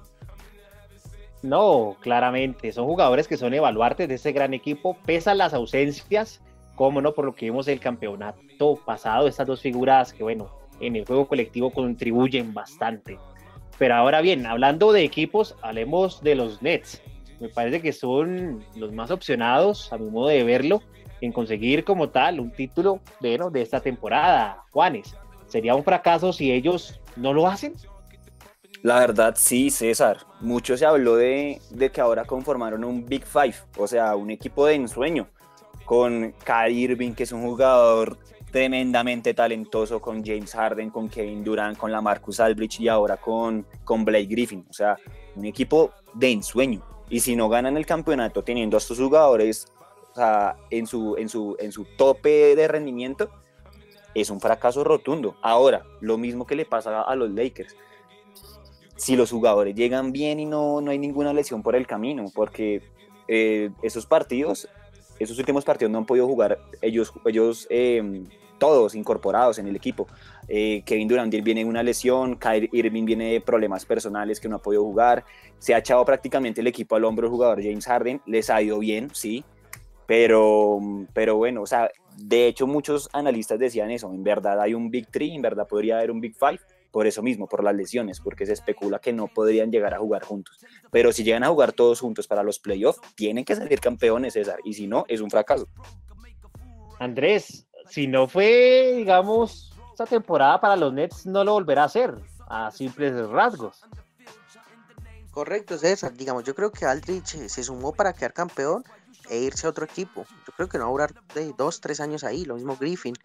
[1.42, 6.42] No, claramente, son jugadores que son evaluartes de ese gran equipo, pesan las ausencias,
[6.76, 10.50] como no, por lo que vimos el campeonato pasado, estas dos figuras que, bueno,
[10.82, 13.18] en el juego colectivo contribuyen bastante.
[13.78, 17.02] Pero ahora bien, hablando de equipos, hablemos de los Nets.
[17.40, 20.82] Me parece que son los más opcionados, a mi modo de verlo,
[21.22, 24.64] en conseguir como tal un título de, de esta temporada.
[24.72, 25.16] Juanes,
[25.48, 27.74] ¿sería un fracaso si ellos no lo hacen?
[28.82, 30.26] La verdad, sí, César.
[30.40, 34.66] Mucho se habló de, de, que ahora conformaron un Big Five, o sea, un equipo
[34.66, 35.28] de ensueño,
[35.84, 38.18] con Kyrie Irving, que es un jugador
[38.52, 43.66] tremendamente talentoso, con James Harden, con Kevin Durant, con la Marcus Aldrich y ahora con,
[43.84, 44.66] con Blake Griffin.
[44.70, 44.98] O sea,
[45.36, 46.82] un equipo de ensueño.
[47.10, 49.68] Y si no ganan el campeonato teniendo a estos jugadores
[50.70, 53.30] en, su, en, su, en su tope de rendimiento,
[54.16, 55.36] es un fracaso rotundo.
[55.42, 57.76] Ahora, lo mismo que le pasa a los Lakers
[59.00, 62.82] si los jugadores llegan bien y no, no hay ninguna lesión por el camino, porque
[63.30, 64.68] eh, esos partidos,
[65.20, 68.26] esos últimos partidos no han podido jugar ellos, ellos em,
[68.58, 70.06] todos incorporados en el equipo.
[70.50, 74.62] Eh, Kevin Durant viene una lesión, Kyrie Irving viene de problemas personales que no ha
[74.62, 75.24] podido jugar,
[75.60, 78.80] se ha echado prácticamente el equipo al hombro el jugador James Harden, les ha ido
[78.80, 79.46] bien, sí,
[80.08, 80.78] pero,
[81.14, 85.08] pero bueno, o sea, de hecho muchos analistas decían eso, en verdad hay un Big
[85.08, 86.60] Three, en verdad podría haber un Big Five,
[86.92, 90.24] por eso mismo, por las lesiones, porque se especula que no podrían llegar a jugar
[90.24, 90.60] juntos.
[90.92, 94.60] Pero si llegan a jugar todos juntos para los playoffs, tienen que salir campeones, César,
[94.64, 95.68] y si no, es un fracaso.
[97.00, 102.16] Andrés, si no fue, digamos, esta temporada para los Nets, no lo volverá a hacer,
[102.48, 103.82] a simples rasgos.
[105.32, 106.14] Correcto, César.
[106.14, 108.84] Digamos, yo creo que Aldrich se sumó para quedar campeón
[109.30, 110.26] e irse a otro equipo.
[110.46, 112.46] Yo creo que no va a durar de dos, tres años ahí.
[112.46, 113.16] Lo mismo Griffin.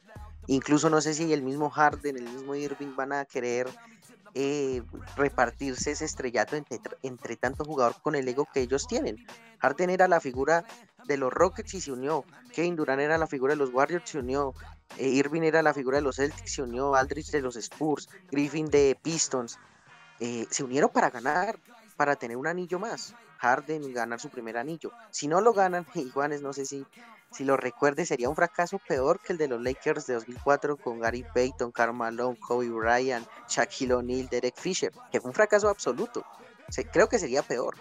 [0.47, 3.69] Incluso no sé si el mismo Harden, el mismo Irving van a querer
[4.35, 4.83] eh,
[5.17, 9.17] repartirse ese estrellato entre, entre tanto jugador con el ego que ellos tienen.
[9.59, 10.65] Harden era la figura
[11.07, 12.25] de los Rockets y se unió.
[12.53, 14.55] Kevin Durant era la figura de los Warriors, se unió.
[14.99, 16.95] Eh, Irving era la figura de los Celtics, se unió.
[16.95, 19.59] Aldrich de los Spurs, Griffin de Pistons.
[20.21, 21.59] Eh, se unieron para ganar,
[21.97, 23.15] para tener un anillo más.
[23.39, 24.93] Harden ganar su primer anillo.
[25.11, 26.85] Si no lo ganan, y Juanes, no sé si
[27.35, 31.01] si lo recuerde, sería un fracaso peor que el de los Lakers de 2004 con
[31.01, 36.25] Gary Payton, Karl Malone, Kobe Bryant, Shaquille O'Neal, Derek Fisher, que fue un fracaso absoluto.
[36.93, 37.75] creo que sería peor.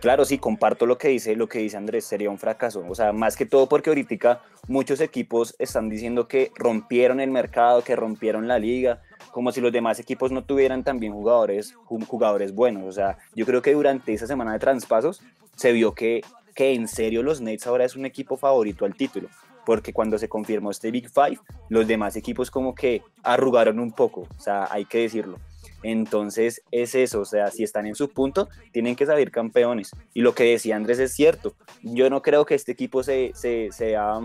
[0.00, 2.82] Claro, sí, comparto lo que dice, lo que dice Andrés, sería un fracaso.
[2.88, 7.84] O sea, más que todo porque ahorita muchos equipos están diciendo que rompieron el mercado,
[7.84, 12.84] que rompieron la liga, como si los demás equipos no tuvieran también jugadores, jugadores buenos.
[12.84, 15.22] O sea, yo creo que durante esa semana de traspasos
[15.54, 16.22] se vio que
[16.54, 19.28] que en serio los Nets ahora es un equipo favorito al título,
[19.64, 21.38] porque cuando se confirmó este Big Five,
[21.68, 25.38] los demás equipos como que arrugaron un poco, o sea, hay que decirlo.
[25.82, 29.90] Entonces es eso, o sea, si están en su punto, tienen que salir campeones.
[30.14, 33.70] Y lo que decía Andrés es cierto, yo no creo que este equipo se, se,
[33.72, 34.16] sea,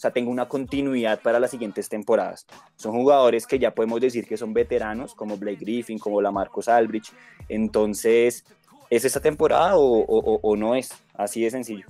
[0.00, 2.46] o sea, tenga una continuidad para las siguientes temporadas.
[2.76, 6.68] Son jugadores que ya podemos decir que son veteranos, como Blake Griffin, como la Marcos
[6.68, 7.12] Albridge.
[7.48, 8.44] Entonces,
[8.90, 10.90] ¿Es esta temporada o, no es?
[11.14, 11.86] Así de sencillo.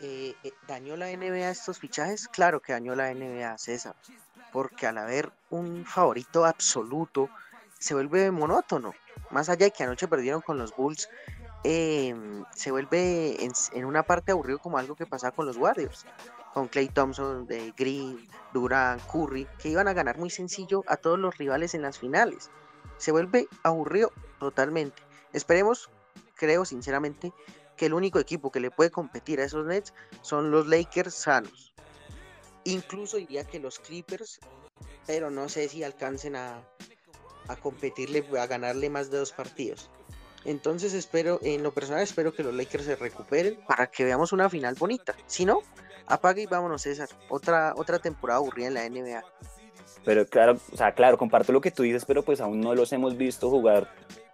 [0.00, 2.28] Eh, eh, ¿Dañó la NBA estos fichajes?
[2.28, 3.94] Claro que dañó la NBA, César.
[4.52, 7.28] Porque al haber un favorito absoluto,
[7.78, 8.94] se vuelve monótono.
[9.30, 11.10] Más allá de que anoche perdieron con los Bulls,
[11.62, 16.06] em, se vuelve en, una parte aburrido como algo que pasaba con los Warriors.
[16.54, 21.18] Con Clay Thompson, de Green, Durant, Curry, que iban a ganar muy sencillo a todos
[21.18, 22.50] los rivales en las finales.
[22.96, 25.11] Se vuelve aburrido totalmente.
[25.32, 25.90] Esperemos,
[26.34, 27.32] creo sinceramente,
[27.76, 31.72] que el único equipo que le puede competir a esos Nets son los Lakers sanos.
[32.64, 34.40] Incluso diría que los Clippers,
[35.06, 36.62] pero no sé si alcancen a,
[37.48, 39.90] a competirle, a ganarle más de dos partidos.
[40.44, 44.48] Entonces espero, en lo personal espero que los Lakers se recuperen para que veamos una
[44.48, 45.14] final bonita.
[45.26, 45.60] Si no,
[46.06, 47.08] apague y vámonos César.
[47.28, 49.22] Otra, otra temporada aburrida en la NBA.
[50.04, 52.92] Pero claro, o sea, claro, comparto lo que tú dices, pero pues aún no los
[52.92, 53.88] hemos visto jugar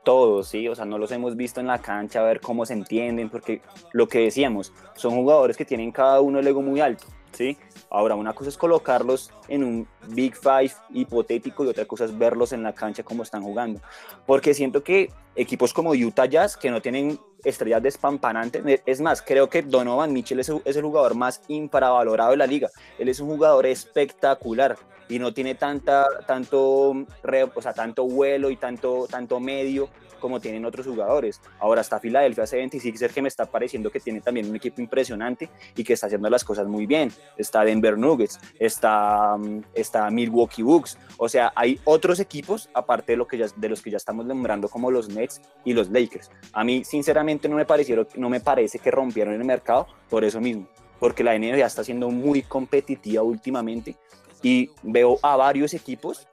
[0.04, 0.68] todos, ¿sí?
[0.68, 3.60] O sea, no los hemos visto en la cancha a ver cómo se entienden, porque
[3.92, 7.58] lo que decíamos, son jugadores que tienen cada uno el ego muy alto, ¿sí?
[7.90, 12.52] Ahora, una cosa es colocarlos en un Big Five hipotético y otra cosa es verlos
[12.52, 13.80] en la cancha como están jugando.
[14.26, 19.48] Porque siento que equipos como Utah Jazz, que no tienen estrellas despampanantes, es más, creo
[19.48, 22.68] que Donovan Mitchell es el, jugador más infravalorado de la liga.
[22.98, 24.76] Él es un jugador espectacular
[25.08, 29.88] y no tiene tanta, tanto, o sea, tanto vuelo y tanto, tanto medio
[30.18, 31.40] como tienen otros jugadores.
[31.58, 35.84] Ahora está Philadelphia 76 que me está pareciendo que tiene también un equipo impresionante y
[35.84, 37.10] que está haciendo las cosas muy bien.
[37.36, 40.98] Está Denver Nuggets, está, mm, está Milwaukee Bucks.
[41.16, 44.26] O sea, hay otros equipos aparte de, lo que ya, de los que ya estamos
[44.26, 46.30] nombrando como los Nets y los Lakers.
[46.52, 50.40] A mí sinceramente no me, parecieron, no me parece que rompieron el mercado por eso
[50.40, 53.96] mismo, porque la NBA está siendo muy competitiva últimamente
[54.42, 56.26] y veo a varios equipos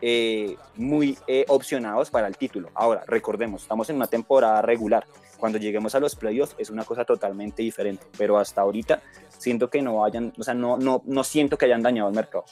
[0.00, 2.70] eh, muy eh, opcionados para el título.
[2.74, 5.06] Ahora, recordemos, estamos en una temporada regular.
[5.38, 9.00] Cuando lleguemos a los playoffs es una cosa totalmente diferente, pero hasta ahorita
[9.38, 12.44] siento que no hayan, o sea, no, no, no siento que hayan dañado el mercado.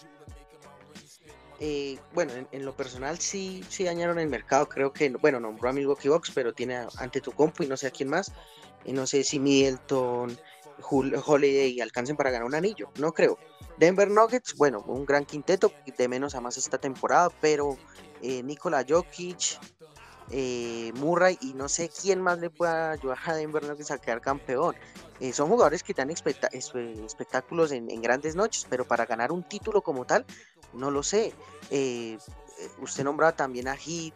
[1.63, 4.69] Eh, bueno, en, lo personal sí, sí dañaron el mercado.
[4.69, 7.89] Creo que, bueno, nombró a Milwaukee Bucks, pero tiene ante tu compu y no sé
[7.89, 8.33] a quién más.
[8.85, 10.39] Y no sé si Middleton,
[10.83, 12.91] Holiday alcancen para ganar un anillo.
[12.99, 13.39] No creo.
[13.81, 17.79] Denver Nuggets, bueno, un gran quinteto, de menos a más esta temporada, pero
[18.21, 19.59] eh, Nikola Jokic,
[20.31, 24.21] eh, Murray y no sé quién más le pueda ayudar a Denver Nuggets a quedar
[24.21, 24.77] campeón.
[25.19, 30.05] Eh, son jugadores que dan espectáculos en, grandes noches, pero para ganar un título como
[30.05, 30.27] tal,
[30.75, 31.33] no lo sé.
[32.83, 34.15] usted nombraba también a Heat,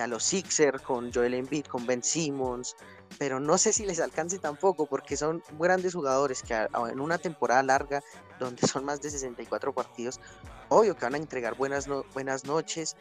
[0.00, 2.76] a los Sixers con Joel Embiid, con Ben Simmons,
[3.18, 7.62] pero no sé si les alcance tampoco porque son grandes jugadores que en una temporada
[7.62, 8.02] larga
[8.38, 10.20] donde son más de 64 partidos,
[10.68, 12.96] obvio que van a entregar buenas, buenas noches,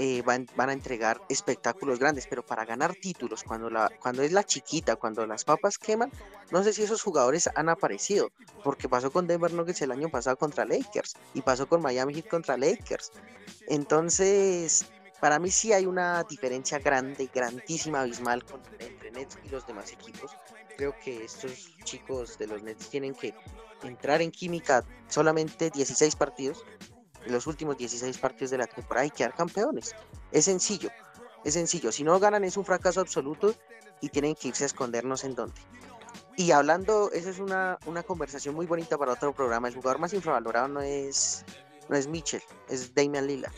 [0.00, 4.30] eh, van, van, a entregar espectáculos grandes, pero para ganar títulos, cuando, la, cuando es
[4.30, 6.12] la chiquita, cuando las papas queman,
[6.52, 8.30] no sé si esos jugadores han aparecido,
[8.62, 12.28] porque pasó con Denver Nuggets el año pasado contra Lakers y pasó con Miami Heat
[12.28, 13.10] contra Lakers.
[13.66, 14.86] Entonces,
[15.20, 18.44] para mí sí hay una diferencia grande, grandísima, abismal
[18.78, 20.36] entre Nets y los demás equipos.
[20.76, 23.34] Creo que estos chicos de los Nets tienen que
[23.82, 26.64] entrar en química solamente 16 partidos,
[27.26, 29.94] los últimos 16 partidos de la temporada y quedar campeones.
[30.30, 30.90] Es sencillo,
[31.44, 31.90] es sencillo.
[31.90, 33.54] Si no ganan es un fracaso absoluto
[34.00, 35.60] y tienen que irse a escondernos en dónde.
[36.36, 39.66] Y hablando, esa es una, una conversación muy bonita para otro programa.
[39.66, 41.44] El jugador más infravalorado no es,
[41.88, 43.52] no es Mitchell, es Damian Lillard.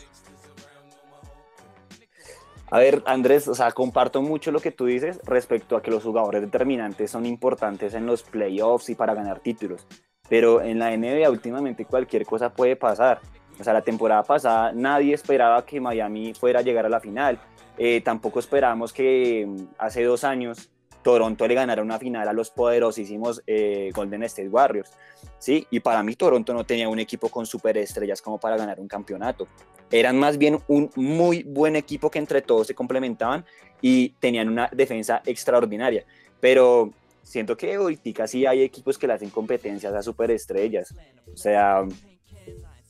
[2.71, 6.03] A ver, Andrés, o sea, comparto mucho lo que tú dices respecto a que los
[6.03, 9.85] jugadores determinantes son importantes en los playoffs y para ganar títulos.
[10.29, 13.19] Pero en la NBA últimamente cualquier cosa puede pasar.
[13.59, 17.37] O sea, la temporada pasada nadie esperaba que Miami fuera a llegar a la final.
[17.77, 20.69] Eh, tampoco esperábamos que mm, hace dos años
[21.03, 24.91] Toronto le ganara una final a los poderosísimos eh, Golden State Warriors.
[25.39, 25.67] ¿sí?
[25.71, 29.45] Y para mí Toronto no tenía un equipo con superestrellas como para ganar un campeonato.
[29.91, 33.45] Eran más bien un muy buen equipo que entre todos se complementaban
[33.81, 36.05] y tenían una defensa extraordinaria.
[36.39, 40.93] Pero siento que ahorita sí hay equipos que le hacen competencias a superestrellas.
[41.33, 41.83] O sea,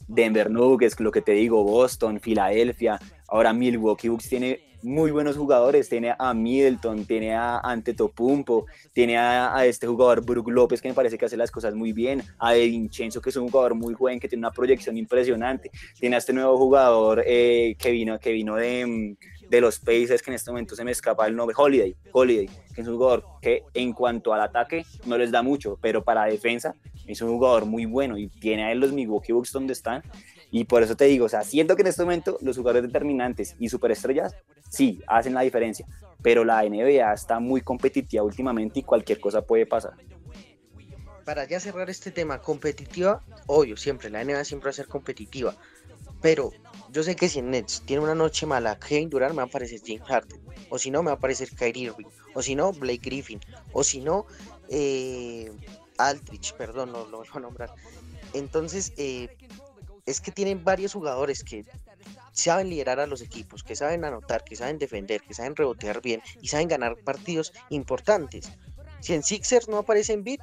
[0.07, 5.89] Denver Nuggets, lo que te digo, Boston, Filadelfia, ahora Milwaukee Bucks tiene muy buenos jugadores.
[5.89, 11.17] Tiene a Middleton, tiene a Antetokounmpo, tiene a, este jugador Brook López que me parece
[11.17, 14.19] que hace las cosas muy bien, a De Vincenzo que es un jugador muy joven
[14.19, 15.71] que tiene una proyección impresionante.
[15.99, 19.15] Tiene a este nuevo jugador eh, que vino, que vino de,
[19.49, 22.81] de los Pacers que en este momento se me escapa el nombre, Holiday, Holiday, que
[22.81, 26.75] es un jugador que en cuanto al ataque no les da mucho, pero para defensa
[27.05, 30.03] es un jugador muy bueno y tiene a él los Milwaukee Bucks donde están
[30.51, 33.55] y por eso te digo, o sea, siento que en este momento los jugadores determinantes
[33.57, 34.35] y superestrellas
[34.69, 35.87] sí hacen la diferencia,
[36.21, 39.93] pero la NBA está muy competitiva últimamente y cualquier cosa puede pasar.
[41.23, 45.55] Para ya cerrar este tema, competitiva, obvio, siempre, la NBA siempre va a ser competitiva,
[46.21, 46.51] pero
[46.91, 49.79] yo sé que si Nets tiene una noche mala, Kevin Durant me va a aparecer
[49.85, 53.01] James Harden, o si no, me va a aparecer Kyrie Irving, o si no, Blake
[53.03, 53.39] Griffin,
[53.71, 54.25] o si no,
[54.67, 55.49] eh,
[55.97, 57.73] Aldrich, perdón, no lo voy a nombrar.
[58.33, 59.29] Entonces, eh,
[60.05, 61.65] es que tienen varios jugadores que
[62.31, 66.21] saben liderar a los equipos, que saben anotar, que saben defender, que saben rebotear bien
[66.41, 68.51] y saben ganar partidos importantes.
[68.99, 70.41] Si en Sixers no aparece en beat,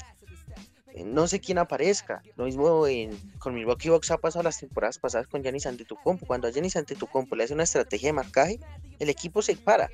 [0.95, 2.23] eh, no sé quién aparezca.
[2.37, 6.27] Lo mismo en, con Milwaukee Bucks ha pasado las temporadas pasadas con Giannis Antetokounmpo.
[6.27, 8.59] Cuando a Antetokounmpo le hace una estrategia de marcaje,
[8.99, 9.89] el equipo se para.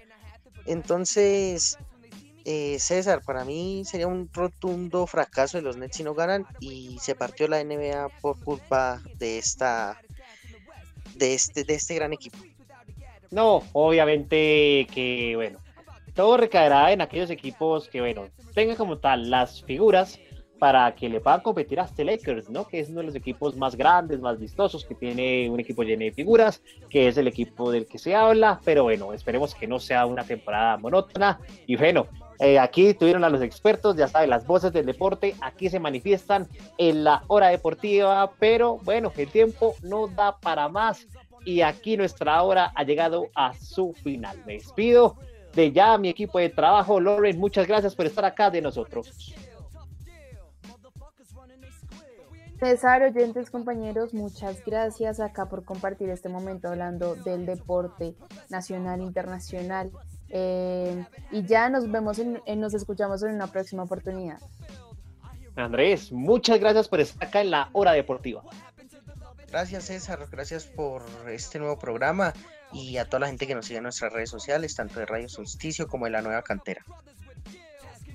[0.66, 1.76] Entonces,
[2.44, 6.98] eh, César, para mí sería un rotundo fracaso de los Nets si no ganan y
[7.00, 9.98] se partió la NBA por culpa de esta
[11.14, 12.38] de este de este gran equipo.
[13.30, 15.58] No, obviamente que bueno,
[16.14, 20.18] todo recaerá en aquellos equipos que bueno, tengan como tal las figuras
[20.58, 22.66] para que le puedan competir a este Lakers, ¿no?
[22.66, 26.04] Que es uno de los equipos más grandes, más vistosos, que tiene un equipo lleno
[26.04, 29.80] de figuras, que es el equipo del que se habla, pero bueno, esperemos que no
[29.80, 32.06] sea una temporada monótona y bueno,
[32.38, 36.48] Eh, aquí tuvieron a los expertos, ya saben, las voces del deporte, aquí se manifiestan
[36.78, 41.06] en la hora deportiva, pero bueno, el tiempo no da para más
[41.44, 44.42] y aquí nuestra hora ha llegado a su final.
[44.46, 45.16] Me despido
[45.54, 47.00] de ya mi equipo de trabajo.
[47.00, 49.34] Loren, muchas gracias por estar acá de nosotros.
[52.58, 58.14] César, oyentes, compañeros, muchas gracias acá por compartir este momento hablando del deporte
[58.48, 59.90] nacional, internacional.
[60.30, 64.38] Eh, y ya nos vemos, en, nos escuchamos en una próxima oportunidad.
[65.56, 68.42] Andrés, muchas gracias por estar acá en la hora deportiva.
[69.48, 72.32] Gracias César, gracias por este nuevo programa
[72.72, 75.28] y a toda la gente que nos sigue en nuestras redes sociales, tanto de Radio
[75.28, 76.84] Solsticio como de la Nueva Cantera.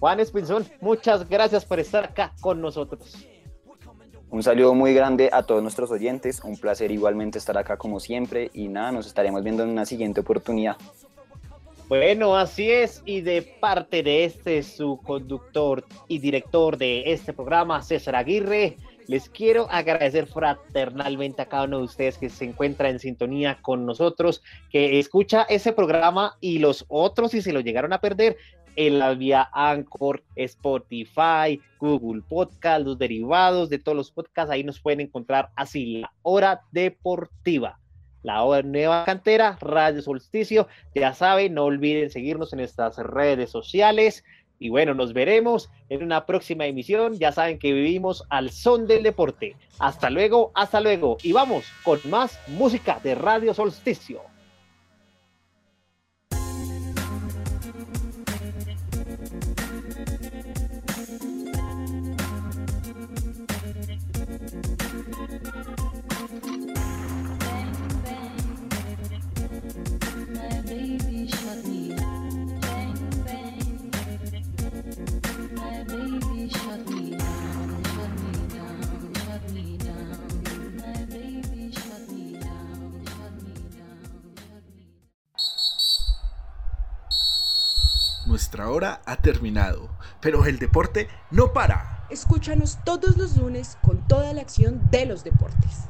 [0.01, 3.17] Juan Espinzón, muchas gracias por estar acá con nosotros.
[4.31, 8.51] Un saludo muy grande a todos nuestros oyentes, un placer igualmente estar acá como siempre
[8.53, 10.77] y nada, nos estaremos viendo en una siguiente oportunidad.
[11.89, 17.81] Bueno, así es, y de parte de este su conductor y director de este programa,
[17.81, 22.99] César Aguirre, les quiero agradecer fraternalmente a cada uno de ustedes que se encuentra en
[22.99, 28.01] sintonía con nosotros, que escucha ese programa y los otros, si se lo llegaron a
[28.01, 28.37] perder,
[28.75, 34.79] en la vía Anchor, Spotify, Google Podcast, los derivados de todos los podcasts, ahí nos
[34.79, 37.79] pueden encontrar así, la hora deportiva.
[38.23, 44.23] La nueva cantera, Radio Solsticio, ya saben, no olviden seguirnos en estas redes sociales.
[44.61, 47.17] Y bueno, nos veremos en una próxima emisión.
[47.17, 49.55] Ya saben que vivimos al son del deporte.
[49.79, 51.17] Hasta luego, hasta luego.
[51.23, 54.21] Y vamos con más música de Radio Solsticio.
[88.69, 89.89] Nuestra hora ha terminado,
[90.21, 92.05] pero el deporte no para.
[92.11, 95.89] Escúchanos todos los lunes con toda la acción de los deportes.